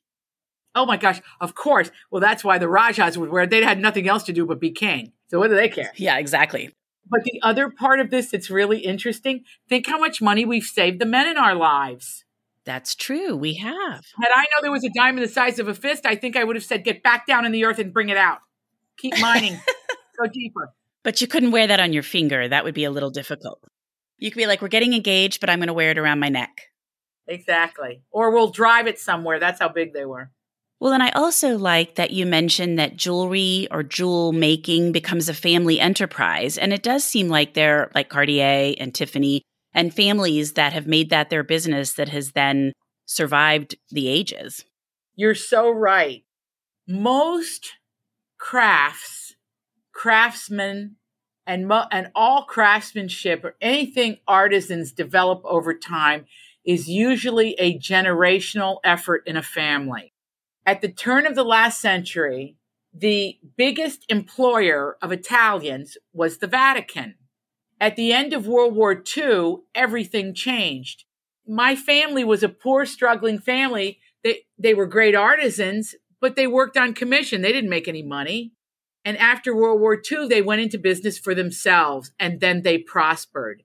Oh 0.77 0.87
my 0.87 0.99
gosh, 0.99 1.23
of 1.41 1.55
course. 1.55 1.91
Well, 2.11 2.21
that's 2.21 2.45
why 2.45 2.59
the 2.59 2.69
Rajas 2.69 3.17
would 3.17 3.31
wear 3.31 3.47
They 3.47 3.65
had 3.65 3.81
nothing 3.81 4.07
else 4.07 4.25
to 4.25 4.33
do 4.33 4.45
but 4.45 4.61
be 4.61 4.71
king. 4.71 5.13
So 5.29 5.39
what 5.39 5.49
do 5.49 5.57
they 5.57 5.71
care? 5.71 5.91
Yeah, 5.97 6.19
exactly. 6.19 6.71
But 7.09 7.25
the 7.25 7.41
other 7.43 7.71
part 7.71 7.99
of 7.99 8.11
this 8.11 8.31
that's 8.31 8.51
really 8.51 8.81
interesting, 8.81 9.45
think 9.69 9.87
how 9.87 9.99
much 9.99 10.21
money 10.21 10.45
we've 10.45 10.65
saved 10.65 11.01
the 11.01 11.07
men 11.07 11.29
in 11.29 11.39
our 11.39 11.55
lives. 11.55 12.25
That's 12.67 12.95
true. 12.95 13.35
We 13.37 13.55
have. 13.55 14.05
Had 14.21 14.29
I 14.35 14.43
know 14.43 14.61
there 14.61 14.73
was 14.73 14.85
a 14.85 14.91
diamond 14.91 15.25
the 15.25 15.33
size 15.33 15.59
of 15.59 15.69
a 15.69 15.75
fist, 15.75 16.05
I 16.05 16.17
think 16.17 16.37
I 16.37 16.45
would 16.45 16.57
have 16.57 16.65
said, 16.65 16.85
get 16.85 17.03
back 17.03 17.27
down 17.27 17.47
in 17.47 17.53
the 17.53 17.65
earth 17.65 17.79
and 17.79 17.93
bring 17.93 18.11
it 18.11 18.17
out. 18.19 18.41
Keep 18.99 19.19
mining. 19.21 19.59
Go 20.21 20.29
deeper. 20.31 20.75
But 21.05 21.21
you 21.21 21.27
couldn't 21.27 21.53
wear 21.53 21.69
that 21.69 21.81
on 21.81 21.93
your 21.93 22.03
finger. 22.03 22.49
That 22.49 22.65
would 22.65 22.75
be 22.75 22.85
a 22.85 22.91
little 22.91 23.11
difficult. 23.11 23.63
You 24.19 24.31
could 24.31 24.39
be 24.39 24.47
like, 24.47 24.61
we're 24.61 24.69
getting 24.69 24.93
engaged, 24.93 25.41
but 25.41 25.49
I'm 25.49 25.61
going 25.61 25.69
to 25.69 25.73
wear 25.75 25.93
it 25.93 25.99
around 25.99 26.19
my 26.19 26.29
neck. 26.29 26.63
Exactly. 27.29 28.03
Or 28.11 28.33
we'll 28.33 28.51
drive 28.51 28.87
it 28.89 28.99
somewhere. 28.99 29.39
That's 29.39 29.61
how 29.61 29.69
big 29.69 29.93
they 29.93 30.05
were. 30.05 30.31
Well, 30.79 30.93
and 30.93 31.03
I 31.03 31.11
also 31.11 31.57
like 31.57 31.95
that 31.95 32.11
you 32.11 32.27
mentioned 32.27 32.79
that 32.79 32.97
jewelry 32.97 33.67
or 33.71 33.83
jewel 33.83 34.33
making 34.33 34.93
becomes 34.93 35.29
a 35.29 35.35
family 35.35 35.81
enterprise. 35.81 36.59
And 36.59 36.73
it 36.73 36.83
does 36.83 37.03
seem 37.03 37.29
like 37.29 37.55
they're 37.55 37.91
like 37.95 38.11
Cartier 38.11 38.75
and 38.79 38.95
Tiffany 38.95 39.43
and 39.73 39.95
families 39.95 40.53
that 40.53 40.75
have 40.75 40.87
made 40.87 41.11
that 41.11 41.31
their 41.31 41.43
business 41.43 41.95
that 41.95 42.11
has 42.11 42.33
then 42.33 42.73
survived 43.07 43.77
the 43.91 44.09
ages. 44.09 44.65
You're 45.15 45.35
so 45.35 45.71
right. 45.71 46.25
Most 46.87 47.73
crafts, 48.39 49.35
craftsmen, 49.93 50.97
and, 51.47 51.67
mo- 51.67 51.87
and 51.91 52.11
all 52.15 52.45
craftsmanship 52.45 53.45
or 53.45 53.57
anything 53.63 54.19
artisans 54.29 54.93
develop 54.93 55.41
over 55.45 55.73
time 55.73 56.27
is 56.65 56.89
usually 56.89 57.55
a 57.55 57.79
generational 57.79 58.79
effort 58.85 59.23
in 59.27 59.37
a 59.37 59.43
family. 59.43 60.13
At 60.67 60.81
the 60.81 60.89
turn 60.89 61.27
of 61.27 61.37
the 61.37 61.45
last 61.45 61.81
century, 61.81 62.57
the 62.93 63.39
biggest 63.57 64.05
employer 64.09 64.97
of 65.01 65.13
Italians 65.13 65.97
was 66.13 66.39
the 66.39 66.49
Vatican. 66.49 67.15
At 67.81 67.95
the 67.95 68.13
end 68.13 68.33
of 68.33 68.49
World 68.49 68.75
War 68.75 69.01
II, 69.17 69.59
everything 69.77 70.35
changed. 70.35 71.05
My 71.47 71.77
family 71.77 72.25
was 72.25 72.43
a 72.43 72.49
poor, 72.49 72.85
struggling 72.85 73.39
family. 73.39 74.01
They, 74.25 74.47
they 74.59 74.75
were 74.75 74.87
great 74.87 75.15
artisans, 75.15 75.95
but 76.21 76.35
they 76.35 76.49
worked 76.49 76.77
on 76.77 76.95
commission. 76.95 77.43
They 77.43 77.53
didn't 77.53 77.71
make 77.71 77.87
any 77.87 78.03
money. 78.03 78.53
And 79.05 79.17
after 79.19 79.55
World 79.55 79.81
War 79.81 80.03
II, 80.11 80.27
they 80.27 80.43
went 80.43 80.63
into 80.63 80.79
business 80.79 81.17
for 81.17 81.33
themselves 81.33 82.11
and 82.19 82.41
then 82.41 82.63
they 82.63 82.79
prospered. 82.79 83.63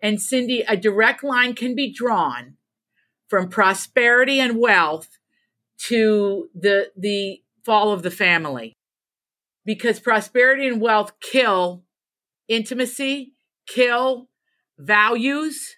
And 0.00 0.22
Cindy, 0.22 0.60
a 0.60 0.76
direct 0.76 1.24
line 1.24 1.54
can 1.54 1.74
be 1.74 1.92
drawn 1.92 2.54
from 3.26 3.48
prosperity 3.48 4.38
and 4.38 4.56
wealth 4.56 5.17
to 5.86 6.48
the 6.54 6.90
the 6.96 7.42
fall 7.64 7.92
of 7.92 8.02
the 8.02 8.10
family. 8.10 8.74
Because 9.64 10.00
prosperity 10.00 10.66
and 10.66 10.80
wealth 10.80 11.12
kill 11.20 11.84
intimacy 12.48 13.34
kill 13.66 14.28
values. 14.78 15.76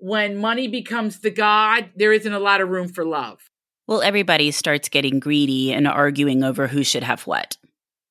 When 0.00 0.36
money 0.36 0.68
becomes 0.68 1.20
the 1.20 1.30
god 1.30 1.90
there 1.96 2.12
isn't 2.12 2.32
a 2.32 2.38
lot 2.38 2.60
of 2.60 2.68
room 2.68 2.88
for 2.88 3.04
love. 3.04 3.50
Well 3.86 4.02
everybody 4.02 4.50
starts 4.50 4.88
getting 4.88 5.20
greedy 5.20 5.72
and 5.72 5.88
arguing 5.88 6.44
over 6.44 6.68
who 6.68 6.84
should 6.84 7.02
have 7.02 7.22
what. 7.26 7.56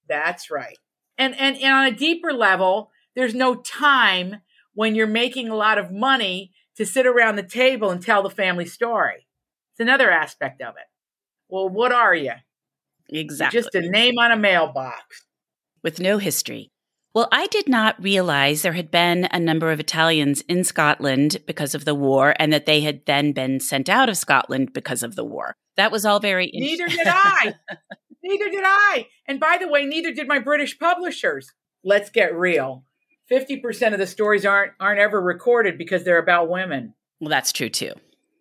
That's 0.10 0.50
right. 0.50 0.78
And 1.18 1.36
and, 1.40 1.58
and 1.58 1.74
on 1.74 1.86
a 1.86 1.92
deeper 1.96 2.34
level 2.34 2.92
there's 3.16 3.36
no 3.36 3.56
time 3.56 4.38
when 4.74 4.96
you're 4.96 5.08
making 5.08 5.50
a 5.50 5.56
lot 5.56 5.78
of 5.78 5.92
money 5.92 6.52
to 6.76 6.86
sit 6.86 7.08
around 7.08 7.36
the 7.36 7.44
table 7.44 7.90
and 7.90 8.02
tell 8.02 8.22
the 8.22 8.30
family 8.30 8.66
story. 8.66 9.28
It's 9.74 9.80
another 9.80 10.12
aspect 10.12 10.62
of 10.62 10.76
it 10.76 10.86
well, 11.50 11.70
what 11.70 11.92
are 11.92 12.16
you? 12.16 12.34
Exactly. 13.10 13.60
Just 13.60 13.76
a 13.76 13.82
name 13.82 14.18
on 14.18 14.32
a 14.32 14.38
mailbox. 14.38 15.26
With 15.84 16.00
no 16.00 16.18
history. 16.18 16.72
Well, 17.14 17.30
I 17.32 17.48
did 17.48 17.68
not 17.68 18.02
realize 18.02 18.62
there 18.62 18.74
had 18.74 18.92
been 18.92 19.28
a 19.32 19.40
number 19.40 19.72
of 19.72 19.80
Italians 19.80 20.42
in 20.42 20.64
Scotland 20.64 21.38
because 21.48 21.74
of 21.74 21.86
the 21.86 21.96
war 21.96 22.36
and 22.38 22.54
that 22.54 22.66
they 22.66 22.82
had 22.82 23.06
then 23.06 23.32
been 23.32 23.60
sent 23.60 23.90
out 23.90 24.10
of 24.10 24.18
Scotland 24.18 24.74
because 24.74 25.02
of 25.02 25.16
the 25.16 25.24
war. 25.24 25.56
That 25.78 25.92
was 25.92 26.06
all 26.06 26.20
very 26.20 26.52
Neither 26.54 26.88
did 26.88 27.08
I. 27.08 27.56
neither 28.24 28.50
did 28.50 28.64
I. 28.64 29.08
And 29.28 29.40
by 29.40 29.58
the 29.60 29.68
way, 29.68 29.86
neither 29.86 30.14
did 30.14 30.28
my 30.28 30.40
British 30.40 30.78
publishers. 30.78 31.52
Let's 31.84 32.10
get 32.10 32.36
real. 32.36 32.84
50% 33.32 33.94
of 33.94 34.00
the 34.00 34.08
stories 34.08 34.46
aren't 34.46 34.74
aren't 34.80 35.00
ever 35.00 35.22
recorded 35.22 35.78
because 35.78 36.04
they're 36.04 36.22
about 36.22 36.50
women. 36.50 36.94
Well, 37.20 37.30
that's 37.30 37.52
true 37.52 37.70
too. 37.70 37.94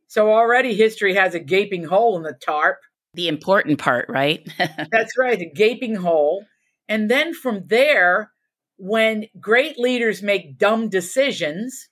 So 0.06 0.30
already 0.30 0.74
history 0.74 1.14
has 1.14 1.34
a 1.34 1.40
gaping 1.40 1.84
hole 1.84 2.16
in 2.16 2.22
the 2.22 2.32
tarp 2.32 2.78
the 3.16 3.28
important 3.28 3.78
part, 3.78 4.06
right? 4.08 4.46
That's 4.58 5.18
right, 5.18 5.40
a 5.40 5.50
gaping 5.52 5.96
hole. 5.96 6.44
And 6.88 7.10
then 7.10 7.34
from 7.34 7.64
there, 7.66 8.30
when 8.76 9.26
great 9.40 9.78
leaders 9.78 10.22
make 10.22 10.58
dumb 10.58 10.88
decisions, 10.88 11.88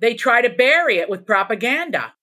they 0.00 0.14
try 0.14 0.40
to 0.40 0.50
bury 0.50 0.98
it 0.98 1.08
with 1.08 1.26
propaganda. 1.26 2.14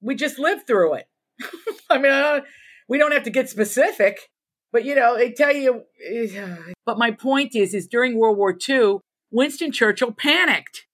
We 0.00 0.14
just 0.14 0.38
lived 0.38 0.66
through 0.66 0.94
it. 0.94 1.06
I 1.90 1.98
mean, 1.98 2.42
we 2.88 2.98
don't 2.98 3.12
have 3.12 3.24
to 3.24 3.30
get 3.30 3.50
specific, 3.50 4.30
but 4.72 4.84
you 4.84 4.94
know, 4.94 5.16
they 5.16 5.32
tell 5.32 5.54
you. 5.54 5.84
But 6.86 6.98
my 6.98 7.12
point 7.12 7.54
is, 7.54 7.72
is 7.72 7.86
during 7.86 8.18
World 8.18 8.36
War 8.36 8.56
II, 8.68 8.96
Winston 9.30 9.70
Churchill 9.70 10.10
panicked. 10.10 10.86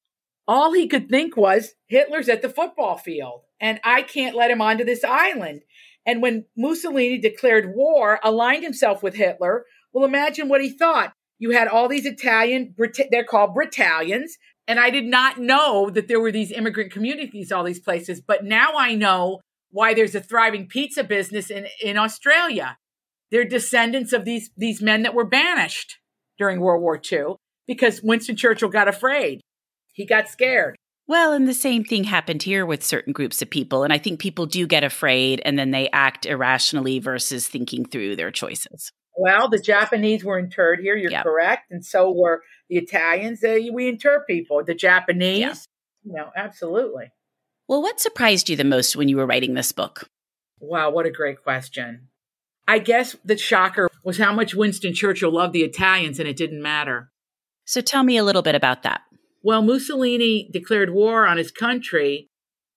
All 0.46 0.74
he 0.74 0.86
could 0.86 1.08
think 1.08 1.38
was 1.38 1.74
Hitler's 1.86 2.28
at 2.28 2.42
the 2.42 2.50
football 2.50 2.98
field, 2.98 3.42
and 3.58 3.80
I 3.82 4.02
can't 4.02 4.36
let 4.36 4.50
him 4.50 4.60
onto 4.60 4.84
this 4.84 5.04
island. 5.04 5.62
And 6.06 6.22
when 6.22 6.44
Mussolini 6.56 7.18
declared 7.18 7.74
war, 7.74 8.20
aligned 8.22 8.62
himself 8.62 9.02
with 9.02 9.14
Hitler, 9.14 9.64
well, 9.92 10.04
imagine 10.04 10.48
what 10.48 10.62
he 10.62 10.70
thought. 10.70 11.12
You 11.38 11.50
had 11.50 11.68
all 11.68 11.88
these 11.88 12.06
Italian, 12.06 12.74
Brit- 12.76 13.08
they're 13.10 13.24
called 13.24 13.54
Britalians. 13.54 14.36
And 14.68 14.78
I 14.80 14.90
did 14.90 15.04
not 15.04 15.38
know 15.38 15.90
that 15.90 16.08
there 16.08 16.20
were 16.20 16.32
these 16.32 16.52
immigrant 16.52 16.92
communities, 16.92 17.52
all 17.52 17.64
these 17.64 17.80
places. 17.80 18.20
But 18.20 18.44
now 18.44 18.72
I 18.76 18.94
know 18.94 19.40
why 19.70 19.94
there's 19.94 20.14
a 20.14 20.20
thriving 20.20 20.66
pizza 20.68 21.04
business 21.04 21.50
in, 21.50 21.66
in 21.82 21.98
Australia. 21.98 22.78
They're 23.30 23.44
descendants 23.44 24.12
of 24.12 24.24
these, 24.24 24.50
these 24.56 24.80
men 24.80 25.02
that 25.02 25.14
were 25.14 25.26
banished 25.26 25.98
during 26.38 26.60
World 26.60 26.82
War 26.82 27.00
II 27.00 27.34
because 27.66 28.00
Winston 28.02 28.36
Churchill 28.36 28.68
got 28.68 28.88
afraid. 28.88 29.40
He 29.92 30.06
got 30.06 30.28
scared. 30.28 30.76
Well, 31.08 31.32
and 31.32 31.46
the 31.46 31.54
same 31.54 31.84
thing 31.84 32.04
happened 32.04 32.42
here 32.42 32.66
with 32.66 32.82
certain 32.82 33.12
groups 33.12 33.40
of 33.40 33.48
people. 33.48 33.84
And 33.84 33.92
I 33.92 33.98
think 33.98 34.18
people 34.18 34.46
do 34.46 34.66
get 34.66 34.82
afraid 34.82 35.40
and 35.44 35.58
then 35.58 35.70
they 35.70 35.88
act 35.90 36.26
irrationally 36.26 36.98
versus 36.98 37.46
thinking 37.46 37.84
through 37.84 38.16
their 38.16 38.32
choices. 38.32 38.92
Well, 39.16 39.48
the 39.48 39.60
Japanese 39.60 40.24
were 40.24 40.38
interred 40.38 40.80
here. 40.80 40.96
You're 40.96 41.12
yep. 41.12 41.22
correct. 41.22 41.70
And 41.70 41.84
so 41.84 42.10
were 42.10 42.42
the 42.68 42.76
Italians. 42.76 43.40
We 43.42 43.88
inter 43.88 44.24
people. 44.28 44.62
The 44.64 44.74
Japanese, 44.74 45.40
yeah. 45.40 45.54
you 46.04 46.12
know, 46.12 46.30
absolutely. 46.36 47.12
Well, 47.68 47.82
what 47.82 48.00
surprised 48.00 48.50
you 48.50 48.56
the 48.56 48.64
most 48.64 48.96
when 48.96 49.08
you 49.08 49.16
were 49.16 49.26
writing 49.26 49.54
this 49.54 49.72
book? 49.72 50.10
Wow, 50.60 50.90
what 50.90 51.06
a 51.06 51.10
great 51.10 51.42
question. 51.42 52.08
I 52.68 52.78
guess 52.78 53.16
the 53.24 53.38
shocker 53.38 53.88
was 54.02 54.18
how 54.18 54.32
much 54.32 54.54
Winston 54.54 54.92
Churchill 54.92 55.32
loved 55.32 55.52
the 55.52 55.62
Italians 55.62 56.18
and 56.18 56.28
it 56.28 56.36
didn't 56.36 56.62
matter. 56.62 57.10
So 57.64 57.80
tell 57.80 58.02
me 58.02 58.16
a 58.16 58.24
little 58.24 58.42
bit 58.42 58.54
about 58.54 58.82
that. 58.82 59.02
Well, 59.46 59.62
Mussolini 59.62 60.50
declared 60.52 60.92
war 60.92 61.24
on 61.24 61.36
his 61.36 61.52
country, 61.52 62.28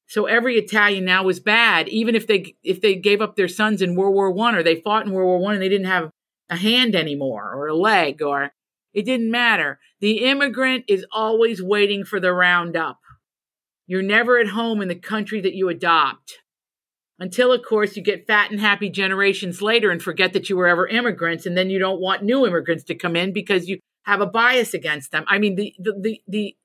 so 0.05 0.27
every 0.27 0.55
Italian 0.55 1.03
now 1.03 1.23
was 1.23 1.39
bad, 1.39 1.89
even 1.89 2.13
if 2.13 2.27
they 2.27 2.57
if 2.63 2.79
they 2.79 2.93
gave 2.93 3.23
up 3.23 3.35
their 3.35 3.47
sons 3.47 3.81
in 3.81 3.95
World 3.95 4.13
War 4.13 4.29
One 4.29 4.53
or 4.53 4.61
they 4.61 4.75
fought 4.75 5.07
in 5.07 5.11
World 5.11 5.25
War 5.25 5.39
One 5.39 5.55
and 5.55 5.63
they 5.63 5.69
didn't 5.69 5.87
have 5.87 6.11
a 6.47 6.57
hand 6.57 6.95
anymore 6.95 7.55
or 7.55 7.69
a 7.69 7.75
leg 7.75 8.21
or 8.21 8.51
it 8.93 9.03
didn't 9.03 9.31
matter. 9.31 9.79
The 9.99 10.17
immigrant 10.29 10.85
is 10.87 11.07
always 11.11 11.59
waiting 11.59 12.05
for 12.05 12.19
the 12.19 12.33
roundup. 12.33 12.99
You're 13.87 14.03
never 14.03 14.37
at 14.37 14.49
home 14.49 14.79
in 14.83 14.89
the 14.89 14.95
country 14.95 15.41
that 15.41 15.55
you 15.55 15.69
adopt. 15.69 16.37
Until, 17.17 17.51
of 17.51 17.65
course, 17.67 17.97
you 17.97 18.03
get 18.03 18.27
fat 18.27 18.51
and 18.51 18.59
happy 18.59 18.91
generations 18.91 19.59
later 19.59 19.89
and 19.89 20.03
forget 20.03 20.33
that 20.33 20.51
you 20.51 20.55
were 20.55 20.67
ever 20.67 20.87
immigrants, 20.87 21.47
and 21.47 21.57
then 21.57 21.71
you 21.71 21.79
don't 21.79 21.99
want 21.99 22.21
new 22.21 22.45
immigrants 22.45 22.83
to 22.83 22.95
come 22.95 23.15
in 23.15 23.33
because 23.33 23.67
you 23.67 23.79
have 24.09 24.21
a 24.21 24.25
bias 24.25 24.73
against 24.73 25.11
them. 25.11 25.23
I 25.27 25.37
mean, 25.37 25.55
the 25.55 25.73
the 25.77 25.93
the, 25.99 26.21
the 26.27 26.55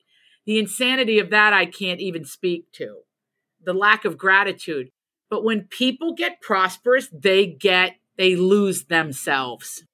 the 0.47 0.59
insanity 0.59 1.19
of 1.19 1.31
that 1.31 1.53
I 1.53 1.67
can't 1.67 2.01
even 2.01 2.25
speak 2.25 2.73
to. 2.73 3.01
The 3.65 3.75
lack 3.75 4.05
of 4.05 4.19
gratitude. 4.19 4.91
But 5.31 5.45
when 5.45 5.63
people 5.63 6.15
get 6.15 6.41
prosperous, 6.41 7.09
they 7.13 7.47
get, 7.47 7.97
they 8.17 8.37
lose 8.37 8.85
themselves. 8.85 9.85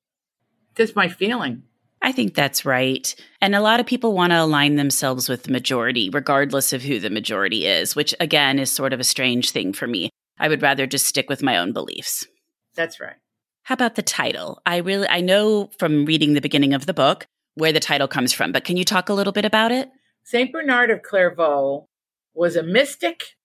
That's 0.74 0.96
my 0.96 1.08
feeling. 1.08 1.62
I 2.02 2.12
think 2.12 2.34
that's 2.34 2.64
right. 2.64 3.14
And 3.40 3.54
a 3.54 3.60
lot 3.60 3.78
of 3.78 3.86
people 3.86 4.12
want 4.12 4.32
to 4.32 4.40
align 4.40 4.76
themselves 4.76 5.28
with 5.28 5.44
the 5.44 5.52
majority, 5.52 6.10
regardless 6.10 6.72
of 6.72 6.82
who 6.82 6.98
the 6.98 7.10
majority 7.10 7.66
is, 7.66 7.94
which 7.94 8.14
again 8.18 8.58
is 8.58 8.72
sort 8.72 8.92
of 8.92 9.00
a 9.00 9.04
strange 9.04 9.50
thing 9.50 9.72
for 9.72 9.86
me. 9.86 10.10
I 10.38 10.48
would 10.48 10.62
rather 10.62 10.86
just 10.86 11.06
stick 11.06 11.28
with 11.28 11.42
my 11.42 11.58
own 11.58 11.72
beliefs. 11.72 12.26
That's 12.74 12.98
right. 12.98 13.16
How 13.64 13.74
about 13.74 13.94
the 13.94 14.02
title? 14.02 14.60
I 14.64 14.78
really 14.78 15.06
I 15.08 15.20
know 15.20 15.70
from 15.78 16.06
reading 16.06 16.32
the 16.32 16.40
beginning 16.40 16.72
of 16.72 16.86
the 16.86 16.94
book 16.94 17.26
where 17.54 17.72
the 17.72 17.80
title 17.80 18.08
comes 18.08 18.32
from, 18.32 18.52
but 18.52 18.64
can 18.64 18.76
you 18.76 18.84
talk 18.84 19.08
a 19.08 19.14
little 19.14 19.32
bit 19.32 19.44
about 19.44 19.72
it? 19.72 19.90
St. 20.22 20.52
Bernard 20.52 20.90
of 20.90 21.02
Clairvaux 21.02 21.88
was 22.34 22.56
a 22.56 22.62
mystic 22.62 23.36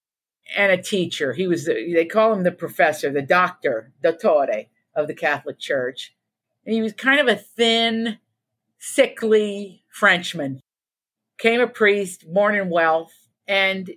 and 0.56 0.72
a 0.72 0.82
teacher. 0.82 1.34
He 1.34 1.48
was, 1.48 1.66
they 1.66 2.06
call 2.06 2.34
him 2.34 2.44
the 2.44 2.52
professor, 2.52 3.12
the 3.12 3.22
doctor, 3.22 3.92
dottore 4.04 4.68
of 4.96 5.08
the 5.08 5.14
Catholic 5.14 5.60
Church. 5.60 6.16
And 6.66 6.74
he 6.74 6.82
was 6.82 6.94
kind 6.94 7.20
of 7.20 7.28
a 7.28 7.36
thin, 7.36 8.20
sickly 8.80 9.84
Frenchman. 9.92 10.62
Came 11.38 11.60
a 11.60 11.68
priest, 11.68 12.32
born 12.32 12.56
in 12.56 12.70
wealth, 12.70 13.14
and 13.48 13.92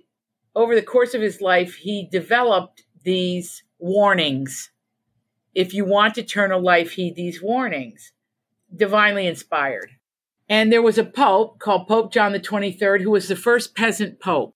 over 0.55 0.75
the 0.75 0.81
course 0.81 1.13
of 1.13 1.21
his 1.21 1.41
life, 1.41 1.75
he 1.75 2.07
developed 2.11 2.83
these 3.03 3.63
warnings. 3.77 4.71
If 5.55 5.73
you 5.73 5.85
want 5.85 6.17
eternal 6.17 6.61
life, 6.61 6.91
heed 6.91 7.15
these 7.15 7.41
warnings. 7.41 8.11
Divinely 8.75 9.25
inspired. 9.25 9.91
And 10.49 10.73
there 10.73 10.81
was 10.81 10.97
a 10.97 11.03
pope 11.03 11.59
called 11.59 11.87
Pope 11.87 12.11
John 12.11 12.31
the 12.31 12.39
23rd, 12.39 13.01
who 13.01 13.11
was 13.11 13.27
the 13.27 13.35
first 13.35 13.75
peasant 13.75 14.19
pope. 14.19 14.55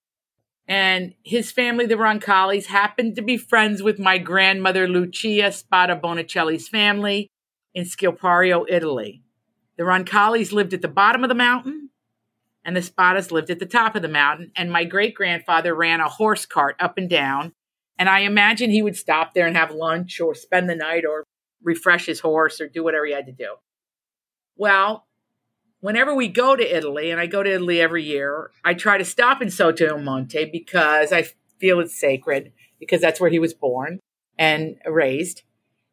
And 0.68 1.14
his 1.24 1.52
family, 1.52 1.86
the 1.86 1.96
Roncallis, 1.96 2.66
happened 2.66 3.16
to 3.16 3.22
be 3.22 3.38
friends 3.38 3.84
with 3.84 4.00
my 4.00 4.18
grandmother 4.18 4.88
Lucia 4.88 5.52
Spada 5.52 5.96
Bonicelli's 5.96 6.68
family 6.68 7.30
in 7.76 7.86
Schilpario, 7.86 8.66
Italy. 8.68 9.22
The 9.78 9.84
Roncallis 9.84 10.52
lived 10.52 10.74
at 10.74 10.82
the 10.82 10.88
bottom 10.88 11.24
of 11.24 11.30
the 11.30 11.36
mountain, 11.36 11.90
and 12.66 12.76
the 12.76 12.82
Spadas 12.82 13.32
lived 13.32 13.50
at 13.50 13.60
the 13.60 13.66
top 13.66 13.96
of 13.96 14.02
the 14.02 14.08
mountain. 14.08 14.52
And 14.56 14.72
my 14.72 14.86
great 14.86 15.14
grandfather 15.14 15.76
ran 15.76 16.00
a 16.00 16.10
horse 16.10 16.46
cart 16.46 16.76
up 16.80 16.98
and 16.98 17.10
down. 17.10 17.52
And 18.00 18.10
I 18.10 18.22
imagine 18.22 18.72
he 18.72 18.82
would 18.82 18.96
stop 18.96 19.34
there 19.34 19.46
and 19.46 19.56
have 19.56 19.72
lunch 19.72 20.20
or 20.20 20.34
spend 20.34 20.70
the 20.70 20.76
night 20.76 21.04
or 21.08 21.26
refresh 21.62 22.06
his 22.06 22.22
horse 22.22 22.60
or 22.60 22.68
do 22.68 22.84
whatever 22.84 23.06
he 23.06 23.14
had 23.14 23.26
to 23.28 23.32
do. 23.32 23.56
Well, 24.56 25.06
whenever 25.84 26.16
we 26.16 26.30
go 26.30 26.56
to 26.56 26.78
Italy, 26.78 27.12
and 27.12 27.20
I 27.20 27.26
go 27.26 27.44
to 27.44 27.54
Italy 27.54 27.82
every 27.82 28.04
year, 28.04 28.52
I 28.64 28.74
try 28.74 28.98
to 28.98 29.04
stop 29.04 29.42
in 29.42 29.50
Sotto 29.50 29.98
il 29.98 30.02
Monte 30.02 30.46
because 30.46 31.12
I 31.12 31.28
feel 31.60 31.82
it's 31.82 32.00
sacred, 32.00 32.54
because 32.80 33.02
that's 33.02 33.20
where 33.20 33.30
he 33.30 33.38
was 33.38 33.54
born 33.54 34.00
and 34.40 34.78
raised. 34.86 35.44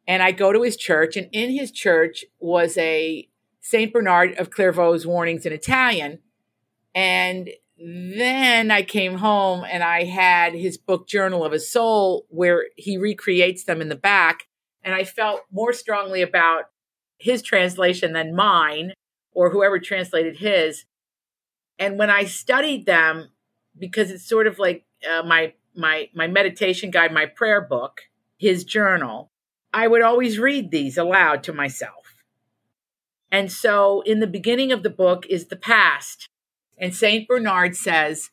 And 0.07 0.23
I 0.23 0.31
go 0.31 0.53
to 0.53 0.61
his 0.61 0.77
church, 0.77 1.17
and 1.17 1.27
in 1.33 1.51
his 1.51 1.73
church 1.73 2.23
was 2.39 2.77
a 2.77 3.27
Saint 3.59 3.91
Bernard 3.91 4.33
of 4.39 4.49
Clairvaux's 4.49 5.05
warnings 5.05 5.45
in 5.45 5.51
Italian. 5.51 6.19
And 6.95 7.49
then 7.77 8.71
I 8.71 8.83
came 8.83 9.17
home 9.17 9.65
and 9.69 9.83
I 9.83 10.05
had 10.05 10.53
his 10.53 10.77
book 10.77 11.05
Journal 11.05 11.43
of 11.43 11.51
a 11.51 11.59
Soul, 11.59 12.25
where 12.29 12.67
he 12.77 12.97
recreates 12.97 13.65
them 13.65 13.81
in 13.81 13.89
the 13.89 13.95
back. 13.95 14.47
And 14.83 14.95
I 14.95 15.03
felt 15.03 15.41
more 15.51 15.73
strongly 15.73 16.21
about 16.21 16.69
his 17.17 17.41
translation 17.41 18.13
than 18.13 18.33
mine 18.33 18.93
or 19.33 19.49
whoever 19.49 19.79
translated 19.79 20.37
his. 20.37 20.85
And 21.79 21.97
when 21.97 22.09
I 22.09 22.25
studied 22.25 22.85
them, 22.85 23.29
because 23.77 24.11
it's 24.11 24.27
sort 24.27 24.47
of 24.47 24.59
like 24.59 24.85
uh, 25.09 25.23
my 25.23 25.53
my 25.75 26.09
my 26.13 26.27
meditation 26.27 26.91
guide, 26.91 27.13
my 27.13 27.25
prayer 27.25 27.61
book, 27.61 28.01
his 28.37 28.63
journal, 28.63 29.31
I 29.73 29.87
would 29.87 30.01
always 30.01 30.39
read 30.39 30.71
these 30.71 30.97
aloud 30.97 31.43
to 31.43 31.53
myself. 31.53 32.23
And 33.31 33.51
so 33.51 34.01
in 34.01 34.19
the 34.19 34.27
beginning 34.27 34.71
of 34.71 34.83
the 34.83 34.89
book 34.89 35.25
is 35.27 35.47
the 35.47 35.55
past. 35.55 36.27
And 36.77 36.93
St. 36.93 37.27
Bernard 37.27 37.75
says, 37.75 38.31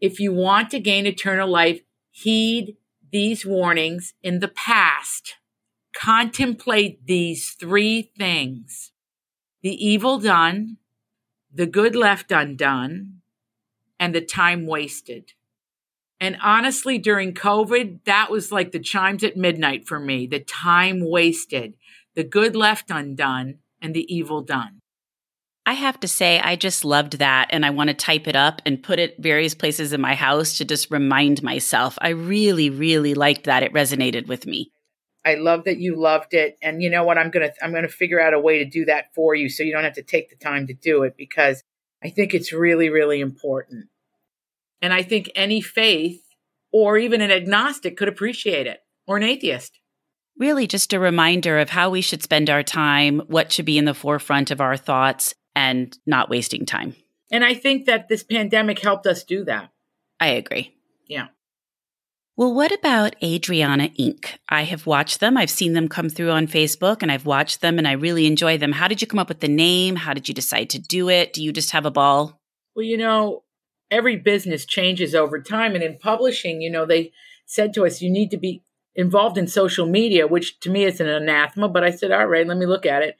if 0.00 0.18
you 0.18 0.32
want 0.32 0.70
to 0.70 0.80
gain 0.80 1.06
eternal 1.06 1.48
life, 1.48 1.80
heed 2.10 2.76
these 3.12 3.46
warnings 3.46 4.14
in 4.22 4.40
the 4.40 4.48
past. 4.48 5.36
Contemplate 5.94 7.06
these 7.06 7.56
three 7.58 8.10
things 8.18 8.92
the 9.62 9.86
evil 9.86 10.18
done, 10.18 10.76
the 11.52 11.66
good 11.66 11.96
left 11.96 12.30
undone, 12.30 13.20
and 13.98 14.14
the 14.14 14.20
time 14.20 14.66
wasted. 14.66 15.32
And 16.20 16.36
honestly, 16.42 16.98
during 16.98 17.34
COVID, 17.34 18.04
that 18.04 18.30
was 18.30 18.50
like 18.50 18.72
the 18.72 18.78
chimes 18.78 19.22
at 19.22 19.36
midnight 19.36 19.86
for 19.86 20.00
me 20.00 20.26
the 20.26 20.40
time 20.40 21.00
wasted, 21.00 21.74
the 22.14 22.24
good 22.24 22.56
left 22.56 22.90
undone, 22.90 23.58
and 23.80 23.94
the 23.94 24.12
evil 24.14 24.40
done. 24.40 24.80
I 25.68 25.72
have 25.72 25.98
to 26.00 26.08
say, 26.08 26.38
I 26.38 26.54
just 26.54 26.84
loved 26.84 27.18
that. 27.18 27.48
And 27.50 27.66
I 27.66 27.70
want 27.70 27.88
to 27.88 27.94
type 27.94 28.28
it 28.28 28.36
up 28.36 28.62
and 28.64 28.82
put 28.82 29.00
it 29.00 29.16
various 29.18 29.52
places 29.52 29.92
in 29.92 30.00
my 30.00 30.14
house 30.14 30.58
to 30.58 30.64
just 30.64 30.92
remind 30.92 31.42
myself. 31.42 31.98
I 32.00 32.10
really, 32.10 32.70
really 32.70 33.14
liked 33.14 33.44
that. 33.44 33.64
It 33.64 33.72
resonated 33.72 34.28
with 34.28 34.46
me. 34.46 34.70
I 35.26 35.34
love 35.34 35.64
that 35.64 35.78
you 35.78 35.96
loved 35.96 36.34
it. 36.34 36.56
And 36.62 36.80
you 36.80 36.88
know 36.88 37.02
what? 37.02 37.18
I'm 37.18 37.30
going 37.30 37.48
to, 37.48 37.64
I'm 37.64 37.72
going 37.72 37.82
to 37.82 37.88
figure 37.88 38.20
out 38.20 38.32
a 38.32 38.38
way 38.38 38.58
to 38.58 38.64
do 38.64 38.84
that 38.84 39.12
for 39.12 39.34
you 39.34 39.48
so 39.48 39.64
you 39.64 39.72
don't 39.72 39.82
have 39.82 39.94
to 39.94 40.02
take 40.02 40.30
the 40.30 40.36
time 40.36 40.68
to 40.68 40.72
do 40.72 41.02
it 41.02 41.16
because 41.16 41.62
I 42.02 42.10
think 42.10 42.32
it's 42.32 42.52
really, 42.52 42.90
really 42.90 43.20
important. 43.20 43.86
And 44.80 44.92
I 44.92 45.02
think 45.02 45.28
any 45.34 45.60
faith 45.60 46.22
or 46.72 46.96
even 46.96 47.20
an 47.20 47.32
agnostic 47.32 47.96
could 47.96 48.06
appreciate 48.06 48.68
it 48.68 48.80
or 49.06 49.16
an 49.16 49.24
atheist. 49.24 49.80
Really, 50.38 50.66
just 50.66 50.92
a 50.92 51.00
reminder 51.00 51.58
of 51.58 51.70
how 51.70 51.90
we 51.90 52.02
should 52.02 52.22
spend 52.22 52.48
our 52.48 52.62
time, 52.62 53.20
what 53.26 53.50
should 53.50 53.64
be 53.64 53.78
in 53.78 53.86
the 53.86 53.94
forefront 53.94 54.50
of 54.50 54.60
our 54.60 54.76
thoughts, 54.76 55.34
and 55.54 55.98
not 56.06 56.28
wasting 56.28 56.66
time. 56.66 56.94
And 57.32 57.42
I 57.42 57.54
think 57.54 57.86
that 57.86 58.08
this 58.08 58.22
pandemic 58.22 58.78
helped 58.78 59.06
us 59.06 59.24
do 59.24 59.44
that. 59.46 59.70
I 60.20 60.28
agree. 60.28 60.76
Yeah. 61.08 61.28
Well, 62.38 62.52
what 62.52 62.70
about 62.70 63.16
Adriana 63.24 63.88
Inc? 63.98 64.36
I 64.50 64.64
have 64.64 64.84
watched 64.84 65.20
them. 65.20 65.38
I've 65.38 65.48
seen 65.48 65.72
them 65.72 65.88
come 65.88 66.10
through 66.10 66.30
on 66.30 66.46
Facebook 66.46 66.98
and 67.00 67.10
I've 67.10 67.24
watched 67.24 67.62
them 67.62 67.78
and 67.78 67.88
I 67.88 67.92
really 67.92 68.26
enjoy 68.26 68.58
them. 68.58 68.72
How 68.72 68.88
did 68.88 69.00
you 69.00 69.06
come 69.06 69.18
up 69.18 69.30
with 69.30 69.40
the 69.40 69.48
name? 69.48 69.96
How 69.96 70.12
did 70.12 70.28
you 70.28 70.34
decide 70.34 70.68
to 70.70 70.78
do 70.78 71.08
it? 71.08 71.32
Do 71.32 71.42
you 71.42 71.50
just 71.50 71.70
have 71.70 71.86
a 71.86 71.90
ball? 71.90 72.38
Well, 72.74 72.84
you 72.84 72.98
know, 72.98 73.44
every 73.90 74.16
business 74.16 74.66
changes 74.66 75.14
over 75.14 75.40
time. 75.40 75.74
And 75.74 75.82
in 75.82 75.96
publishing, 75.96 76.60
you 76.60 76.70
know, 76.70 76.84
they 76.84 77.12
said 77.46 77.72
to 77.72 77.86
us, 77.86 78.02
you 78.02 78.10
need 78.10 78.30
to 78.32 78.36
be 78.36 78.62
involved 78.94 79.38
in 79.38 79.46
social 79.48 79.86
media, 79.86 80.26
which 80.26 80.60
to 80.60 80.70
me 80.70 80.84
is 80.84 81.00
an 81.00 81.08
anathema. 81.08 81.70
But 81.70 81.84
I 81.84 81.90
said, 81.90 82.12
all 82.12 82.26
right, 82.26 82.46
let 82.46 82.58
me 82.58 82.66
look 82.66 82.84
at 82.84 83.02
it. 83.02 83.16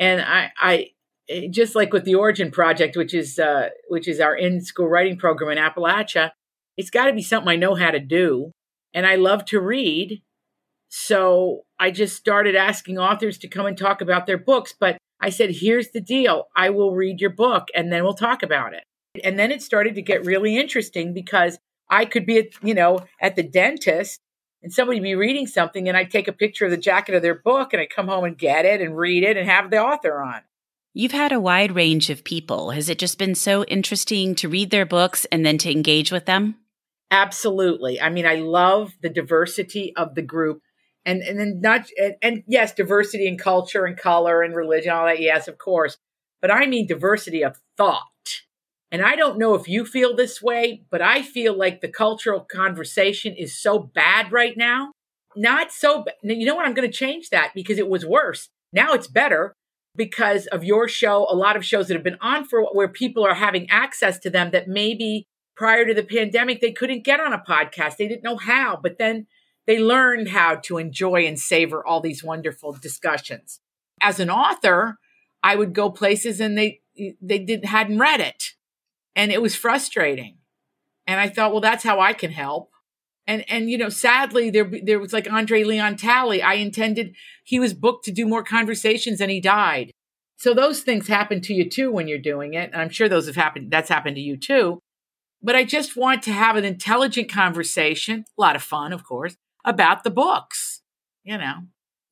And 0.00 0.20
I, 0.20 0.50
I 0.58 1.48
just 1.50 1.76
like 1.76 1.92
with 1.92 2.04
the 2.04 2.16
Origin 2.16 2.50
Project, 2.50 2.96
which 2.96 3.14
is 3.14 3.38
uh, 3.38 3.68
which 3.88 4.08
is 4.08 4.18
our 4.18 4.34
in 4.34 4.62
school 4.62 4.88
writing 4.88 5.16
program 5.16 5.56
in 5.56 5.62
Appalachia, 5.62 6.32
it's 6.78 6.90
got 6.90 7.06
to 7.06 7.12
be 7.12 7.22
something 7.22 7.50
I 7.50 7.56
know 7.56 7.74
how 7.74 7.90
to 7.90 8.00
do. 8.00 8.52
And 8.94 9.04
I 9.04 9.16
love 9.16 9.44
to 9.46 9.60
read. 9.60 10.22
So 10.88 11.64
I 11.78 11.90
just 11.90 12.16
started 12.16 12.54
asking 12.56 12.98
authors 12.98 13.36
to 13.38 13.48
come 13.48 13.66
and 13.66 13.76
talk 13.76 14.00
about 14.00 14.26
their 14.26 14.38
books. 14.38 14.72
But 14.78 14.96
I 15.20 15.28
said, 15.28 15.50
here's 15.50 15.90
the 15.90 16.00
deal 16.00 16.46
I 16.56 16.70
will 16.70 16.94
read 16.94 17.20
your 17.20 17.30
book 17.30 17.68
and 17.74 17.92
then 17.92 18.04
we'll 18.04 18.14
talk 18.14 18.42
about 18.42 18.72
it. 18.72 18.84
And 19.24 19.38
then 19.38 19.50
it 19.50 19.60
started 19.60 19.96
to 19.96 20.02
get 20.02 20.24
really 20.24 20.56
interesting 20.56 21.12
because 21.12 21.58
I 21.90 22.04
could 22.04 22.24
be, 22.24 22.38
at, 22.38 22.46
you 22.62 22.74
know, 22.74 23.00
at 23.20 23.34
the 23.34 23.42
dentist 23.42 24.20
and 24.62 24.72
somebody 24.72 25.00
be 25.00 25.16
reading 25.16 25.46
something 25.46 25.88
and 25.88 25.96
I'd 25.96 26.10
take 26.10 26.28
a 26.28 26.32
picture 26.32 26.66
of 26.66 26.70
the 26.70 26.76
jacket 26.76 27.16
of 27.16 27.22
their 27.22 27.34
book 27.34 27.72
and 27.72 27.82
I'd 27.82 27.90
come 27.90 28.06
home 28.06 28.24
and 28.24 28.38
get 28.38 28.64
it 28.64 28.80
and 28.80 28.96
read 28.96 29.24
it 29.24 29.36
and 29.36 29.48
have 29.48 29.70
the 29.70 29.82
author 29.82 30.22
on. 30.22 30.42
You've 30.94 31.12
had 31.12 31.32
a 31.32 31.40
wide 31.40 31.74
range 31.74 32.08
of 32.08 32.24
people. 32.24 32.70
Has 32.70 32.88
it 32.88 32.98
just 32.98 33.18
been 33.18 33.34
so 33.34 33.64
interesting 33.64 34.34
to 34.36 34.48
read 34.48 34.70
their 34.70 34.86
books 34.86 35.26
and 35.26 35.44
then 35.44 35.58
to 35.58 35.70
engage 35.70 36.12
with 36.12 36.26
them? 36.26 36.56
Absolutely. 37.10 38.00
I 38.00 38.10
mean, 38.10 38.26
I 38.26 38.36
love 38.36 38.92
the 39.02 39.08
diversity 39.08 39.94
of 39.96 40.14
the 40.14 40.22
group. 40.22 40.60
And 41.06 41.22
and 41.22 41.38
then 41.40 41.60
not 41.62 41.86
and, 42.00 42.16
and 42.20 42.42
yes, 42.46 42.74
diversity 42.74 43.26
in 43.26 43.38
culture 43.38 43.86
and 43.86 43.96
color 43.96 44.42
and 44.42 44.54
religion, 44.54 44.92
all 44.92 45.06
that, 45.06 45.20
yes, 45.20 45.48
of 45.48 45.56
course. 45.56 45.96
But 46.42 46.50
I 46.50 46.66
mean 46.66 46.86
diversity 46.86 47.42
of 47.42 47.56
thought. 47.76 48.02
And 48.90 49.02
I 49.02 49.16
don't 49.16 49.38
know 49.38 49.54
if 49.54 49.68
you 49.68 49.84
feel 49.84 50.14
this 50.16 50.42
way, 50.42 50.82
but 50.90 51.02
I 51.02 51.22
feel 51.22 51.56
like 51.56 51.80
the 51.80 51.88
cultural 51.88 52.40
conversation 52.40 53.34
is 53.34 53.58
so 53.58 53.78
bad 53.78 54.32
right 54.32 54.56
now. 54.56 54.92
Not 55.36 55.72
so. 55.72 56.04
You 56.22 56.46
know 56.46 56.54
what? 56.56 56.66
I'm 56.66 56.74
going 56.74 56.90
to 56.90 56.96
change 56.96 57.30
that 57.30 57.52
because 57.54 57.78
it 57.78 57.88
was 57.88 58.04
worse. 58.04 58.48
Now 58.72 58.92
it's 58.92 59.08
better 59.08 59.54
because 59.96 60.46
of 60.48 60.64
your 60.64 60.88
show. 60.88 61.26
A 61.30 61.36
lot 61.36 61.56
of 61.56 61.64
shows 61.64 61.88
that 61.88 61.94
have 61.94 62.04
been 62.04 62.18
on 62.20 62.44
for 62.44 62.64
where 62.72 62.88
people 62.88 63.24
are 63.24 63.34
having 63.34 63.68
access 63.70 64.18
to 64.20 64.30
them 64.30 64.50
that 64.50 64.68
maybe 64.68 65.26
prior 65.58 65.84
to 65.84 65.92
the 65.92 66.04
pandemic, 66.04 66.60
they 66.60 66.70
couldn't 66.70 67.04
get 67.04 67.18
on 67.18 67.32
a 67.32 67.38
podcast. 67.46 67.96
They 67.96 68.06
didn't 68.06 68.22
know 68.22 68.36
how, 68.36 68.78
but 68.80 68.96
then 68.96 69.26
they 69.66 69.80
learned 69.80 70.28
how 70.28 70.54
to 70.54 70.78
enjoy 70.78 71.26
and 71.26 71.38
savor 71.38 71.84
all 71.84 72.00
these 72.00 72.22
wonderful 72.22 72.72
discussions. 72.80 73.60
As 74.00 74.20
an 74.20 74.30
author, 74.30 74.98
I 75.42 75.56
would 75.56 75.74
go 75.74 75.90
places 75.90 76.40
and 76.40 76.56
they 76.56 76.80
they 77.20 77.40
didn't 77.40 77.66
hadn't 77.66 77.98
read 77.98 78.20
it. 78.20 78.54
And 79.16 79.32
it 79.32 79.42
was 79.42 79.56
frustrating. 79.56 80.38
And 81.08 81.18
I 81.20 81.28
thought, 81.28 81.50
well, 81.50 81.60
that's 81.60 81.84
how 81.84 81.98
I 81.98 82.12
can 82.12 82.30
help. 82.30 82.70
And 83.26 83.44
and 83.50 83.68
you 83.68 83.78
know, 83.78 83.88
sadly, 83.88 84.50
there 84.50 84.70
there 84.84 85.00
was 85.00 85.12
like 85.12 85.30
Andre 85.30 85.64
Leon 85.64 85.96
Talley. 85.96 86.40
I 86.40 86.54
intended 86.54 87.16
he 87.42 87.58
was 87.58 87.74
booked 87.74 88.04
to 88.04 88.12
do 88.12 88.26
more 88.26 88.44
conversations 88.44 89.20
and 89.20 89.30
he 89.30 89.40
died. 89.40 89.90
So 90.36 90.54
those 90.54 90.82
things 90.82 91.08
happen 91.08 91.40
to 91.42 91.52
you 91.52 91.68
too 91.68 91.90
when 91.90 92.06
you're 92.06 92.18
doing 92.18 92.54
it. 92.54 92.70
And 92.72 92.80
I'm 92.80 92.90
sure 92.90 93.08
those 93.08 93.26
have 93.26 93.34
happened. 93.34 93.72
That's 93.72 93.88
happened 93.88 94.14
to 94.16 94.22
you 94.22 94.36
too. 94.36 94.78
But 95.42 95.56
I 95.56 95.64
just 95.64 95.96
want 95.96 96.22
to 96.24 96.32
have 96.32 96.56
an 96.56 96.64
intelligent 96.64 97.30
conversation, 97.30 98.24
a 98.36 98.40
lot 98.40 98.56
of 98.56 98.62
fun, 98.62 98.92
of 98.92 99.04
course, 99.04 99.36
about 99.64 100.04
the 100.04 100.10
books, 100.10 100.82
you 101.22 101.38
know. 101.38 101.60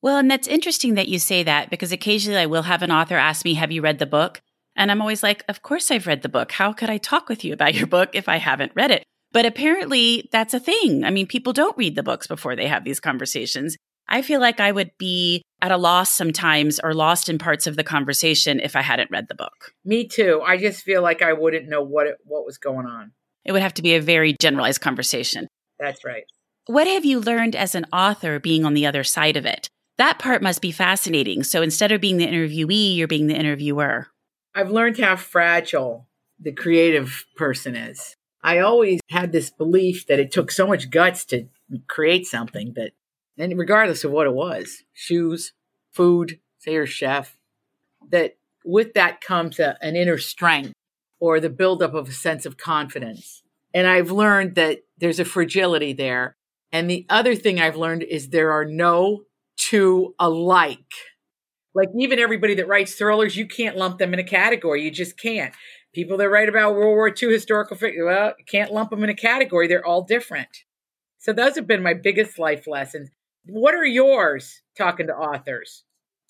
Well, 0.01 0.17
and 0.17 0.29
that's 0.29 0.47
interesting 0.47 0.93
that 0.95 1.07
you 1.07 1.19
say 1.19 1.43
that 1.43 1.69
because 1.69 1.91
occasionally 1.91 2.39
I 2.39 2.45
will 2.45 2.63
have 2.63 2.83
an 2.83 2.91
author 2.91 3.15
ask 3.15 3.43
me, 3.43 3.55
Have 3.55 3.71
you 3.71 3.81
read 3.81 3.99
the 3.99 4.05
book? 4.05 4.41
And 4.75 4.91
I'm 4.91 5.01
always 5.01 5.23
like, 5.23 5.43
Of 5.49 5.63
course 5.63 5.91
I've 5.91 6.07
read 6.07 6.21
the 6.21 6.29
book. 6.29 6.51
How 6.51 6.71
could 6.71 6.89
I 6.89 6.97
talk 6.97 7.27
with 7.27 7.43
you 7.43 7.53
about 7.53 7.73
your 7.75 7.87
book 7.87 8.11
if 8.13 8.29
I 8.29 8.37
haven't 8.37 8.71
read 8.75 8.91
it? 8.91 9.03
But 9.31 9.45
apparently 9.45 10.29
that's 10.31 10.53
a 10.53 10.59
thing. 10.59 11.03
I 11.03 11.09
mean, 11.09 11.27
people 11.27 11.51
don't 11.51 11.77
read 11.77 11.95
the 11.95 12.03
books 12.03 12.27
before 12.27 12.55
they 12.55 12.67
have 12.67 12.83
these 12.83 12.99
conversations. 12.99 13.75
I 14.07 14.21
feel 14.21 14.39
like 14.39 14.59
I 14.59 14.71
would 14.71 14.91
be 14.97 15.41
at 15.61 15.71
a 15.71 15.77
loss 15.77 16.11
sometimes 16.11 16.79
or 16.79 16.93
lost 16.93 17.27
in 17.27 17.37
parts 17.37 17.67
of 17.67 17.75
the 17.75 17.83
conversation 17.83 18.59
if 18.59 18.75
I 18.75 18.81
hadn't 18.81 19.11
read 19.11 19.27
the 19.27 19.35
book. 19.35 19.73
Me 19.83 20.07
too. 20.07 20.41
I 20.45 20.57
just 20.57 20.83
feel 20.83 21.01
like 21.01 21.21
I 21.21 21.33
wouldn't 21.33 21.67
know 21.67 21.81
what 21.81 22.07
it, 22.07 22.17
what 22.23 22.45
was 22.45 22.57
going 22.57 22.85
on. 22.85 23.11
It 23.47 23.53
would 23.53 23.61
have 23.61 23.73
to 23.75 23.81
be 23.81 23.95
a 23.95 24.01
very 24.01 24.35
generalized 24.39 24.81
conversation. 24.81 25.47
That's 25.79 26.03
right. 26.05 26.25
What 26.65 26.85
have 26.85 27.05
you 27.05 27.19
learned 27.19 27.55
as 27.55 27.73
an 27.75 27.85
author 27.93 28.39
being 28.39 28.65
on 28.65 28.73
the 28.73 28.85
other 28.85 29.03
side 29.03 29.37
of 29.37 29.45
it? 29.45 29.69
That 29.97 30.19
part 30.19 30.43
must 30.43 30.61
be 30.61 30.71
fascinating. 30.71 31.43
So 31.43 31.61
instead 31.61 31.91
of 31.91 32.01
being 32.01 32.17
the 32.17 32.27
interviewee, 32.27 32.95
you're 32.95 33.07
being 33.07 33.27
the 33.27 33.37
interviewer. 33.37 34.07
I've 34.53 34.69
learned 34.69 34.99
how 34.99 35.15
fragile 35.15 36.07
the 36.39 36.51
creative 36.51 37.25
person 37.35 37.75
is. 37.75 38.15
I 38.43 38.59
always 38.59 38.99
had 39.09 39.31
this 39.31 39.49
belief 39.49 40.05
that 40.07 40.19
it 40.19 40.31
took 40.31 40.51
so 40.51 40.67
much 40.67 40.89
guts 40.89 41.25
to 41.25 41.47
create 41.87 42.25
something 42.25 42.73
that 42.75 42.91
and 43.37 43.57
regardless 43.57 44.03
of 44.03 44.11
what 44.11 44.27
it 44.27 44.33
was 44.33 44.83
shoes 44.93 45.53
food 45.91 46.39
say 46.59 46.73
your 46.73 46.85
chef 46.85 47.37
that 48.09 48.37
with 48.63 48.93
that 48.93 49.21
comes 49.21 49.59
a, 49.59 49.77
an 49.81 49.95
inner 49.95 50.17
strength 50.17 50.73
or 51.19 51.39
the 51.39 51.49
buildup 51.49 51.93
of 51.93 52.09
a 52.09 52.13
sense 52.13 52.45
of 52.45 52.57
confidence. 52.57 53.43
And 53.73 53.87
i've 53.87 54.11
learned 54.11 54.55
that 54.55 54.79
there's 54.97 55.19
a 55.19 55.25
fragility 55.25 55.93
there. 55.93 56.35
And 56.71 56.89
the 56.89 57.05
other 57.09 57.35
thing 57.35 57.59
i've 57.59 57.75
learned 57.75 58.03
is 58.03 58.29
there 58.29 58.51
are 58.51 58.65
no 58.65 59.23
two 59.57 60.15
alike. 60.19 60.91
Like 61.73 61.89
even 61.97 62.19
everybody 62.19 62.55
that 62.55 62.67
writes 62.67 62.95
thrillers 62.95 63.35
you 63.35 63.47
can't 63.47 63.77
lump 63.77 63.99
them 63.99 64.13
in 64.13 64.19
a 64.19 64.23
category. 64.23 64.83
You 64.83 64.91
just 64.91 65.19
can't. 65.19 65.53
People 65.93 66.17
that 66.17 66.29
write 66.29 66.49
about 66.49 66.73
world 66.73 66.95
war 66.95 67.09
ii 67.09 67.33
historical 67.33 67.77
figure 67.77 68.05
well 68.05 68.33
you 68.37 68.45
can't 68.45 68.71
lump 68.71 68.89
them 68.89 69.03
in 69.03 69.09
a 69.09 69.15
category. 69.15 69.67
They're 69.67 69.85
all 69.85 70.03
different. 70.03 70.49
So 71.19 71.33
those 71.33 71.55
have 71.55 71.67
been 71.67 71.83
my 71.83 71.93
biggest 71.93 72.39
life 72.39 72.67
lessons. 72.67 73.09
What 73.45 73.73
are 73.75 73.85
yours 73.85 74.61
talking 74.77 75.07
to 75.07 75.13
authors? 75.13 75.83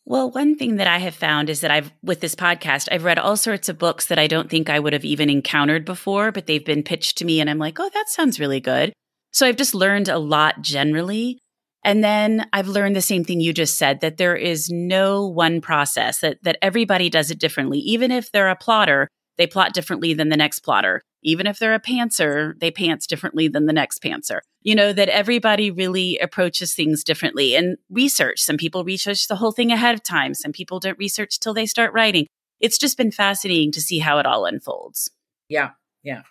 Well, 0.10 0.32
one 0.32 0.56
thing 0.56 0.78
that 0.78 0.88
I 0.88 1.00
have 1.00 1.15
found 1.15 1.50
is 1.50 1.60
that 1.60 1.70
I've, 1.70 1.91
with 2.02 2.22
this 2.22 2.34
podcast, 2.34 2.88
I've 2.89 3.04
read 3.04 3.20
all 3.20 3.36
sorts 3.36 3.67
of 3.67 3.78
books 3.78 4.08
that 4.08 4.17
I 4.17 4.28
don't 4.28 4.50
think 4.50 4.70
I 4.70 4.80
would 4.80 4.93
have 4.93 5.04
even 5.04 5.30
encountered 5.30 5.84
before, 5.84 6.32
but 6.32 6.46
they've 6.46 6.63
been 6.63 6.82
pitched 6.82 7.17
to 7.17 7.26
me 7.26 7.41
and 7.41 7.50
I'm 7.50 7.58
like, 7.58 7.78
oh, 7.78 7.89
that 7.93 8.08
sounds 8.08 8.39
really 8.39 8.62
good. 8.62 8.93
So 9.34 9.46
I've 9.46 9.58
just 9.58 9.76
learned 9.76 10.08
a 10.08 10.17
lot 10.17 10.62
generally. 10.62 11.39
And 11.84 12.06
then 12.06 12.48
I've 12.54 12.70
learned 12.70 12.96
the 12.96 13.02
same 13.02 13.26
thing 13.26 13.41
you 13.41 13.52
just 13.52 13.78
said 13.78 14.00
that 14.00 14.15
there 14.15 14.38
is 14.38 14.70
no 14.70 15.28
one 15.28 15.60
process, 15.60 16.20
that, 16.20 16.41
that 16.43 16.58
everybody 16.62 17.10
does 17.10 17.30
it 17.30 17.38
differently. 17.38 17.80
Even 17.80 18.10
if 18.10 18.32
they're 18.32 18.48
a 18.48 18.56
plotter, 18.56 19.10
they 19.38 19.46
plot 19.46 19.74
differently 19.74 20.13
than 20.13 20.30
the 20.30 20.38
next 20.38 20.62
plotter. 20.62 21.02
Even 21.22 21.48
if 21.48 21.60
they're 21.60 21.74
a 21.74 21.82
pantser, 21.82 22.58
they 22.62 22.72
pants 22.72 23.08
differently 23.08 23.50
than 23.50 23.65
the 23.65 23.74
next 23.74 24.02
pantser 24.02 24.39
you 24.67 24.75
know, 24.75 24.91
that 24.91 25.08
everybody 25.08 25.71
really 25.71 26.17
approaches 26.17 26.73
things 26.73 27.01
differently 27.01 27.56
and 27.56 27.77
research. 27.89 28.41
Some 28.41 28.58
people 28.58 28.84
research 28.84 29.30
the 29.30 29.38
whole 29.38 29.53
thing 29.53 29.71
ahead 29.71 29.95
of 29.95 30.03
time. 30.03 30.34
Some 30.34 30.51
people 30.51 30.82
don't 30.82 30.99
research 30.99 31.39
till 31.39 31.53
they 31.53 31.65
start 31.65 31.93
writing. 31.93 32.27
It's 32.60 32.77
just 32.77 32.97
been 32.97 33.12
fascinating 33.12 33.71
to 33.71 33.82
see 33.82 33.99
how 33.99 34.17
it 34.17 34.25
all 34.25 34.43
unfolds. 34.45 35.10
Yeah. 35.47 35.69
Yeah. 36.03 36.23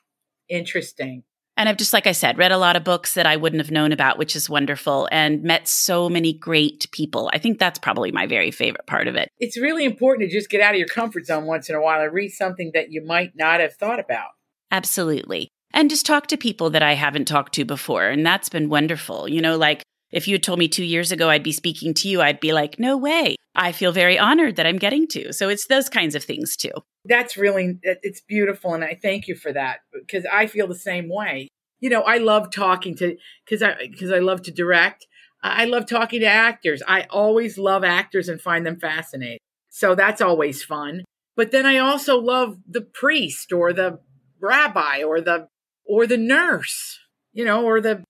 Interesting. 0.51 1.23
And 1.57 1.67
I've 1.67 1.79
just, 1.79 1.95
like 1.95 2.07
I 2.07 2.13
said, 2.13 2.37
read 2.37 2.53
a 2.53 2.59
lot 2.59 2.77
of 2.77 2.85
books 2.85 3.15
that 3.15 3.25
I 3.25 3.37
wouldn't 3.37 3.63
have 3.63 3.71
known 3.71 3.91
about, 3.91 4.19
which 4.19 4.37
is 4.37 4.51
wonderful, 4.51 5.09
and 5.11 5.43
met 5.43 5.67
so 5.67 6.11
many 6.11 6.35
great 6.35 6.89
people. 6.93 7.31
I 7.33 7.39
think 7.39 7.59
that's 7.59 7.79
probably 7.79 8.13
my 8.13 8.27
very 8.27 8.51
favorite 8.51 8.87
part 8.87 9.09
of 9.09 9.17
it. 9.17 9.31
It's 9.39 9.57
really 9.57 9.87
important 9.87 10.29
to 10.29 10.37
just 10.37 10.51
get 10.51 10.61
out 10.61 10.75
of 10.75 10.79
your 10.79 10.89
comfort 10.89 11.25
zone 11.25 11.47
once 11.47 11.71
in 11.71 11.75
a 11.75 11.81
while 11.81 12.03
and 12.03 12.13
read 12.13 12.33
something 12.33 12.73
that 12.75 12.93
you 12.93 13.03
might 13.03 13.33
not 13.35 13.61
have 13.61 13.77
thought 13.77 13.99
about. 13.99 14.29
Absolutely 14.71 15.49
and 15.77 15.91
just 15.91 16.07
talk 16.07 16.27
to 16.29 16.39
people 16.39 16.71
that 16.71 16.83
I 16.83 16.95
haven't 16.95 17.27
talked 17.27 17.55
to 17.55 17.65
before. 17.65 18.09
And 18.09 18.25
that's 18.25 18.49
been 18.49 18.71
wonderful. 18.71 19.29
You 19.29 19.43
know, 19.43 19.57
like 19.57 19.83
if 20.11 20.27
you 20.27 20.35
had 20.35 20.43
told 20.43 20.59
me 20.59 20.69
two 20.69 20.85
years 20.85 21.13
ago 21.13 21.29
I'd 21.29 21.43
be 21.43 21.53
speaking 21.53 21.93
to 21.95 22.09
you, 22.09 22.23
I'd 22.23 22.41
be 22.41 22.55
like, 22.55 22.81
no 22.81 22.97
way. 22.97 23.37
I 23.55 23.73
feel 23.73 23.93
very 23.93 24.19
honored 24.19 24.57
that 24.57 24.67
I'm 24.67 24.79
getting 24.79 25.07
to. 25.09 25.33
So 25.33 25.51
it's 25.51 25.67
those 25.67 25.89
kinds 25.89 26.15
of 26.15 26.25
things 26.25 26.57
too. 26.57 26.73
That's 27.05 27.37
really, 27.37 27.79
it's 27.83 28.23
beautiful. 28.23 28.73
And 28.75 28.83
I 28.83 28.99
thank 29.01 29.29
you 29.29 29.35
for 29.35 29.53
that 29.53 29.81
because 29.93 30.25
I 30.33 30.47
feel 30.47 30.67
the 30.67 30.75
same 30.75 31.09
way. 31.09 31.49
You 31.81 31.91
know, 31.91 32.01
I 32.03 32.19
love 32.19 32.51
talking 32.51 32.97
to, 32.97 33.17
because 33.45 33.63
I, 33.63 33.75
because 33.91 34.11
I 34.11 34.19
love 34.19 34.43
to 34.43 34.51
direct. 34.51 35.07
I 35.43 35.67
love 35.67 35.87
talking 35.87 36.21
to 36.21 36.27
actors. 36.27 36.83
I 36.89 37.03
always 37.11 37.59
love 37.59 37.85
actors 37.85 38.31
and 38.31 38.41
find 38.41 38.67
them 38.67 38.81
fascinating. 38.81 39.39
So 39.69 39.95
that's 39.95 40.23
always 40.23 40.65
fun. 40.65 41.05
But 41.37 41.51
then 41.51 41.67
I 41.67 41.77
also 41.77 42.19
love 42.19 42.57
the 42.67 42.81
priest 42.81 43.53
or 43.53 43.75
the 43.75 44.01
rabbi 44.41 45.03
or 45.03 45.21
the 45.21 45.49
or 45.87 46.07
the 46.07 46.17
nurse, 46.17 46.99
you 47.33 47.45
know, 47.45 47.65
or 47.65 47.81
the 47.81 48.03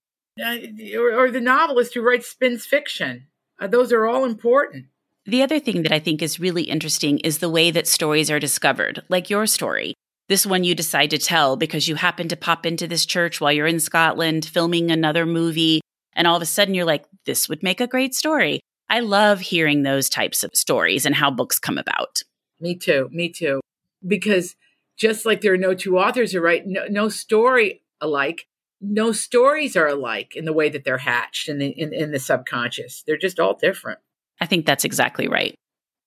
uh, 0.43 0.57
or, 0.95 1.25
or, 1.25 1.31
the 1.31 1.41
novelist 1.41 1.95
who 1.95 2.01
writes 2.01 2.27
spins 2.27 2.65
fiction. 2.65 3.25
Uh, 3.59 3.65
those 3.65 3.91
are 3.91 4.05
all 4.05 4.23
important. 4.23 4.85
The 5.25 5.41
other 5.41 5.59
thing 5.59 5.81
that 5.81 5.91
I 5.91 5.97
think 5.99 6.21
is 6.21 6.39
really 6.39 6.63
interesting 6.63 7.17
is 7.19 7.39
the 7.39 7.49
way 7.49 7.71
that 7.71 7.87
stories 7.87 8.29
are 8.29 8.39
discovered, 8.39 9.03
like 9.09 9.31
your 9.31 9.47
story. 9.47 9.95
This 10.29 10.45
one 10.45 10.63
you 10.63 10.75
decide 10.75 11.09
to 11.09 11.17
tell 11.17 11.55
because 11.55 11.87
you 11.87 11.95
happen 11.95 12.27
to 12.27 12.35
pop 12.35 12.65
into 12.65 12.87
this 12.87 13.05
church 13.05 13.41
while 13.41 13.51
you're 13.51 13.65
in 13.65 13.79
Scotland 13.79 14.45
filming 14.45 14.91
another 14.91 15.25
movie, 15.25 15.81
and 16.13 16.27
all 16.27 16.35
of 16.35 16.41
a 16.41 16.45
sudden 16.45 16.75
you're 16.75 16.85
like, 16.85 17.05
this 17.25 17.49
would 17.49 17.63
make 17.63 17.81
a 17.81 17.87
great 17.87 18.13
story. 18.13 18.59
I 18.89 18.99
love 18.99 19.39
hearing 19.39 19.83
those 19.83 20.07
types 20.07 20.43
of 20.43 20.51
stories 20.53 21.05
and 21.05 21.15
how 21.15 21.31
books 21.31 21.59
come 21.59 21.77
about. 21.77 22.19
Me 22.59 22.75
too. 22.75 23.09
Me 23.11 23.29
too. 23.29 23.59
Because 24.05 24.55
just 24.97 25.25
like 25.25 25.41
there 25.41 25.53
are 25.53 25.57
no 25.57 25.73
two 25.73 25.97
authors 25.97 26.31
who 26.31 26.41
write 26.41 26.63
no, 26.65 26.85
no 26.89 27.09
story 27.09 27.81
alike, 28.01 28.47
no 28.81 29.11
stories 29.11 29.75
are 29.75 29.87
alike 29.87 30.35
in 30.35 30.45
the 30.45 30.53
way 30.53 30.69
that 30.69 30.83
they're 30.83 30.97
hatched 30.97 31.49
in 31.49 31.59
the 31.59 31.67
in, 31.67 31.93
in 31.93 32.11
the 32.11 32.19
subconscious. 32.19 33.03
They're 33.05 33.17
just 33.17 33.39
all 33.39 33.55
different. 33.55 33.99
I 34.39 34.45
think 34.45 34.65
that's 34.65 34.85
exactly 34.85 35.27
right. 35.27 35.55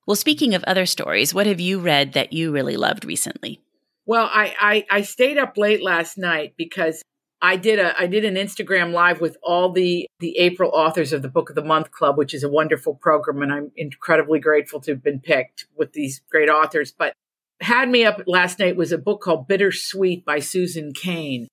Well, 0.07 0.17
speaking 0.17 0.55
of 0.55 0.65
other 0.65 0.87
stories, 0.87 1.35
what 1.35 1.47
have 1.47 1.61
you 1.61 1.79
read 1.79 2.15
that 2.15 2.33
you 2.33 2.53
really 2.53 2.77
loved 2.77 3.05
recently? 3.05 3.61
Well, 4.07 4.29
I, 4.33 4.55
I, 4.59 4.87
I 4.91 5.03
stayed 5.03 5.39
up 5.39 5.57
late 5.57 5.83
last 5.83 6.19
night 6.19 6.55
because 6.57 7.03
I 7.43 7.57
did 7.57 7.79
a 7.79 7.99
I 7.99 8.07
did 8.07 8.25
an 8.25 8.35
Instagram 8.35 8.93
live 8.93 9.21
with 9.21 9.37
all 9.43 9.73
the 9.73 10.07
the 10.19 10.37
April 10.39 10.71
authors 10.75 11.13
of 11.13 11.23
the 11.23 11.29
Book 11.29 11.49
of 11.49 11.55
the 11.57 11.65
Month 11.65 11.91
Club, 11.91 12.19
which 12.19 12.35
is 12.35 12.43
a 12.43 12.49
wonderful 12.49 12.95
program, 12.95 13.43
and 13.43 13.53
I'm 13.53 13.73
incredibly 13.77 14.41
grateful 14.41 14.81
to 14.81 14.91
have 14.91 15.03
been 15.03 15.21
picked 15.21 15.67
with 15.77 15.93
these 15.93 16.21
great 16.31 16.51
authors. 16.51 16.93
But 16.93 17.15
had 17.61 17.89
me 17.89 18.05
up 18.05 18.23
last 18.27 18.59
night 18.59 18.77
was 18.77 18.93
a 18.93 18.99
book 18.99 19.21
called 19.21 19.49
Bittersweet 19.49 20.25
by 20.25 20.39
Susan 20.39 20.93
Cain, 20.93 21.49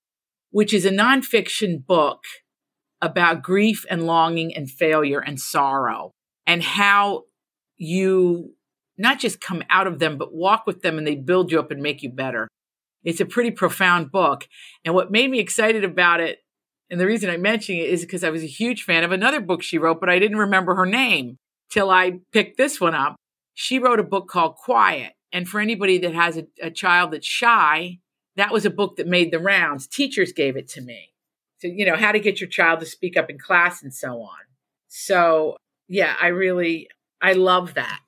which 0.51 0.73
is 0.73 0.85
a 0.85 0.91
nonfiction 0.91 1.85
book 1.85 2.23
about 3.01 3.43
grief 3.43 3.85
and 3.89 4.05
longing 4.05 4.55
and 4.55 4.69
failure 4.69 5.19
and 5.19 5.39
sorrow 5.39 6.11
and 6.45 6.63
how 6.63 7.23
you 7.77 8.53
not 8.97 9.19
just 9.19 9.41
come 9.41 9.61
out 9.69 9.85
of 9.85 9.99
them, 9.99 10.17
but 10.17 10.33
walk 10.33 10.65
with 10.65 10.81
them 10.81 10.97
and 10.97 11.05
they 11.05 11.15
build 11.15 11.51
you 11.51 11.59
up 11.59 11.69
and 11.69 11.81
make 11.81 12.01
you 12.01 12.09
better. 12.09 12.47
It's 13.03 13.19
a 13.21 13.25
pretty 13.25 13.51
profound 13.51 14.11
book. 14.11 14.47
And 14.83 14.95
what 14.95 15.11
made 15.11 15.29
me 15.29 15.39
excited 15.39 15.83
about 15.83 16.19
it, 16.19 16.39
and 16.89 16.99
the 16.99 17.05
reason 17.05 17.29
I'm 17.29 17.41
mentioning 17.41 17.81
it 17.81 17.89
is 17.89 18.01
because 18.01 18.23
I 18.23 18.31
was 18.31 18.41
a 18.41 18.47
huge 18.47 18.83
fan 18.83 19.03
of 19.03 19.11
another 19.11 19.39
book 19.39 19.61
she 19.61 19.77
wrote, 19.77 19.99
but 19.99 20.09
I 20.09 20.19
didn't 20.19 20.37
remember 20.37 20.73
her 20.75 20.85
name 20.85 21.37
till 21.69 21.91
I 21.91 22.19
picked 22.31 22.57
this 22.57 22.81
one 22.81 22.95
up. 22.95 23.15
She 23.53 23.77
wrote 23.77 23.99
a 23.99 24.03
book 24.03 24.27
called 24.27 24.55
Quiet. 24.55 25.13
And 25.37 25.47
for 25.47 25.59
anybody 25.59 25.99
that 25.99 26.15
has 26.15 26.35
a, 26.35 26.47
a 26.59 26.71
child 26.71 27.11
that's 27.11 27.27
shy, 27.27 27.99
that 28.37 28.51
was 28.51 28.65
a 28.65 28.71
book 28.71 28.95
that 28.95 29.05
made 29.05 29.31
the 29.31 29.37
rounds. 29.37 29.85
Teachers 29.85 30.31
gave 30.31 30.57
it 30.57 30.67
to 30.69 30.81
me. 30.81 31.13
So, 31.59 31.67
you 31.67 31.85
know, 31.85 31.95
how 31.95 32.11
to 32.11 32.19
get 32.19 32.41
your 32.41 32.49
child 32.49 32.79
to 32.79 32.87
speak 32.87 33.15
up 33.15 33.29
in 33.29 33.37
class 33.37 33.83
and 33.83 33.93
so 33.93 34.19
on. 34.19 34.39
So, 34.87 35.55
yeah, 35.87 36.15
I 36.19 36.29
really, 36.29 36.89
I 37.21 37.33
love 37.33 37.75
that, 37.75 37.99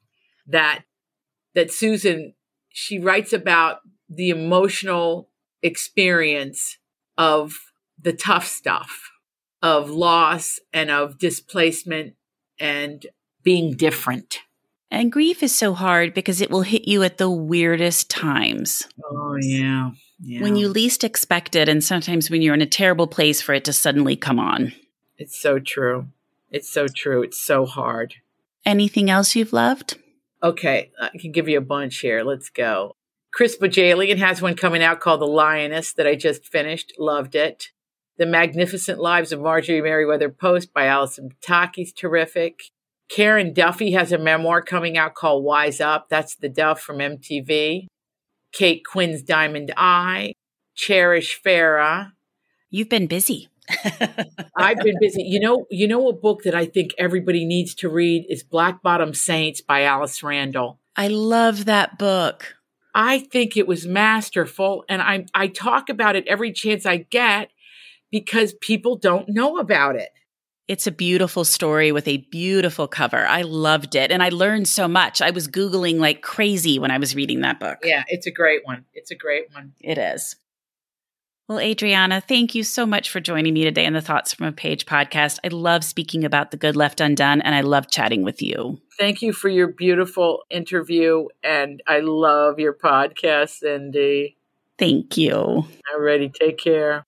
that, 0.48 0.86
that 1.54 1.72
Susan, 1.72 2.34
she 2.70 2.98
writes 2.98 3.32
about 3.32 3.82
the 4.10 4.32
emotional 4.32 5.30
experience 5.62 6.80
of 7.16 7.60
the 8.02 8.14
tough 8.14 8.48
stuff 8.48 9.12
of 9.62 9.92
loss 9.92 10.60
and 10.74 10.90
of 10.90 11.20
displacement 11.20 12.16
and 12.60 13.06
being 13.44 13.76
different. 13.76 14.40
And 14.92 15.12
grief 15.12 15.44
is 15.44 15.56
so 15.56 15.74
hard 15.74 16.14
because 16.14 16.42
it 16.42 16.50
will 16.50 16.64
hit 16.64 16.88
you 16.88 17.04
at 17.04 17.18
the 17.18 17.30
weirdest 17.30 18.10
times. 18.10 18.88
Oh, 19.04 19.38
yeah. 19.40 19.92
yeah. 20.20 20.42
When 20.42 20.56
you 20.56 20.68
least 20.68 21.04
expect 21.04 21.56
it, 21.56 21.70
and 21.70 21.84
sometimes 21.84 22.30
when 22.30 22.42
you're 22.42 22.56
in 22.56 22.62
a 22.62 22.68
terrible 22.68 23.08
place 23.08 23.42
for 23.42 23.54
it 23.54 23.66
to 23.66 23.74
suddenly 23.74 24.16
come 24.16 24.40
on. 24.40 24.74
It's 25.18 25.40
so 25.40 25.60
true. 25.60 26.08
It's 26.50 26.70
so 26.70 26.88
true. 26.88 27.22
It's 27.22 27.40
so 27.40 27.66
hard. 27.66 28.16
Anything 28.66 29.10
else 29.10 29.36
you've 29.36 29.54
loved? 29.54 29.98
Okay, 30.42 30.92
I 31.00 31.18
can 31.20 31.32
give 31.32 31.48
you 31.48 31.58
a 31.58 31.62
bunch 31.62 32.00
here. 32.00 32.24
Let's 32.24 32.50
go. 32.50 32.96
Chris 33.32 33.58
Bohjalian 33.58 34.18
has 34.18 34.42
one 34.42 34.56
coming 34.56 34.82
out 34.82 35.00
called 35.00 35.22
The 35.22 35.28
Lioness 35.28 35.94
that 35.94 36.08
I 36.08 36.16
just 36.16 36.48
finished. 36.48 36.94
Loved 36.98 37.36
it. 37.36 37.68
The 38.18 38.26
Magnificent 38.26 39.00
Lives 39.00 39.32
of 39.32 39.40
Marjorie 39.40 39.82
Merriweather 39.82 40.30
Post 40.30 40.74
by 40.74 40.86
Allison 40.86 41.30
Pataki's 41.42 41.94
terrific. 41.94 42.64
Karen 43.10 43.54
Duffy 43.54 43.92
has 43.92 44.12
a 44.12 44.18
memoir 44.18 44.62
coming 44.62 44.98
out 44.98 45.16
called 45.16 45.44
Wise 45.44 45.82
Up. 45.82 46.08
That's 46.10 46.36
the 46.36 46.50
Duff 46.50 46.80
from 46.80 46.98
MTV. 47.00 47.88
Kate 48.52 48.84
Quinn's 48.86 49.22
Diamond 49.22 49.74
Eye, 49.78 50.34
Cherish 50.76 51.40
Farrah. 51.42 52.12
You've 52.70 52.90
been 52.90 53.08
busy. 53.08 53.50
I've 54.56 54.80
been 54.80 54.98
busy. 55.00 55.24
You 55.24 55.40
know, 55.40 55.66
you 55.70 55.88
know 55.88 56.08
a 56.08 56.14
book 56.14 56.44
that 56.44 56.56
I 56.56 56.66
think 56.66 56.92
everybody 56.98 57.46
needs 57.46 57.76
to 57.76 57.90
read 57.90 58.26
is 58.30 58.44
Black 58.44 58.82
Bottom 58.82 59.14
Saints 59.14 59.62
by 59.62 59.84
Alice 59.84 60.24
Randall. 60.24 60.80
I 60.96 61.08
love 61.08 61.66
that 61.66 61.98
book. 61.98 62.56
I 62.94 63.20
think 63.20 63.56
it 63.56 63.68
was 63.68 63.86
masterful 63.86 64.84
and 64.90 65.02
I 65.02 65.26
I 65.34 65.48
talk 65.48 65.90
about 65.90 66.16
it 66.16 66.28
every 66.28 66.52
chance 66.52 66.86
I 66.86 66.98
get 66.98 67.52
because 68.12 68.54
people 68.54 68.96
don't 68.96 69.30
know 69.30 69.60
about 69.60 69.96
it. 69.96 70.10
It's 70.70 70.86
a 70.86 70.92
beautiful 70.92 71.46
story 71.46 71.92
with 71.92 72.08
a 72.08 72.18
beautiful 72.30 72.88
cover. 72.88 73.26
I 73.26 73.42
loved 73.42 73.96
it 73.96 74.12
and 74.12 74.22
I 74.22 74.30
learned 74.30 74.68
so 74.68 74.88
much. 74.88 75.20
I 75.20 75.32
was 75.32 75.48
googling 75.48 75.98
like 75.98 76.22
crazy 76.22 76.78
when 76.78 76.92
I 76.92 77.00
was 77.00 77.16
reading 77.16 77.42
that 77.42 77.60
book. 77.60 77.80
Yeah, 77.84 78.04
it's 78.08 78.28
a 78.28 78.32
great 78.32 78.62
one. 78.66 78.86
It's 78.94 79.10
a 79.10 79.16
great 79.16 79.52
one. 79.52 79.74
It 79.82 79.98
is. 79.98 80.36
Well, 81.48 81.60
Adriana, 81.60 82.22
thank 82.22 82.54
you 82.54 82.64
so 82.64 82.86
much 82.86 83.10
for 83.10 83.20
joining 83.20 83.56
me 83.56 83.64
today 83.64 83.84
in 83.84 83.94
the 83.94 84.02
Thoughts 84.02 84.36
from 84.36 84.46
a 84.46 84.52
Page 84.52 84.86
podcast. 84.86 85.40
I 85.44 85.48
love 85.48 85.84
speaking 85.84 86.24
about 86.24 86.52
The 86.52 86.58
Good 86.58 86.76
Left 86.76 87.02
Undone, 87.02 87.42
and 87.42 87.56
I 87.56 87.62
love 87.62 87.90
chatting 87.90 88.22
with 88.22 88.40
you. 88.40 88.80
Thank 89.00 89.24
you 89.24 89.34
for 89.34 89.50
your 89.50 89.70
beautiful 89.70 90.44
interview, 90.52 91.30
and 91.44 91.82
I 91.88 92.02
love 92.02 92.60
your 92.60 92.76
podcast, 92.76 93.62
Cindy. 93.62 94.38
Thank 94.78 95.18
you. 95.18 95.34
All 95.34 96.00
righty, 96.00 96.30
take 96.30 96.60
care. 96.60 97.08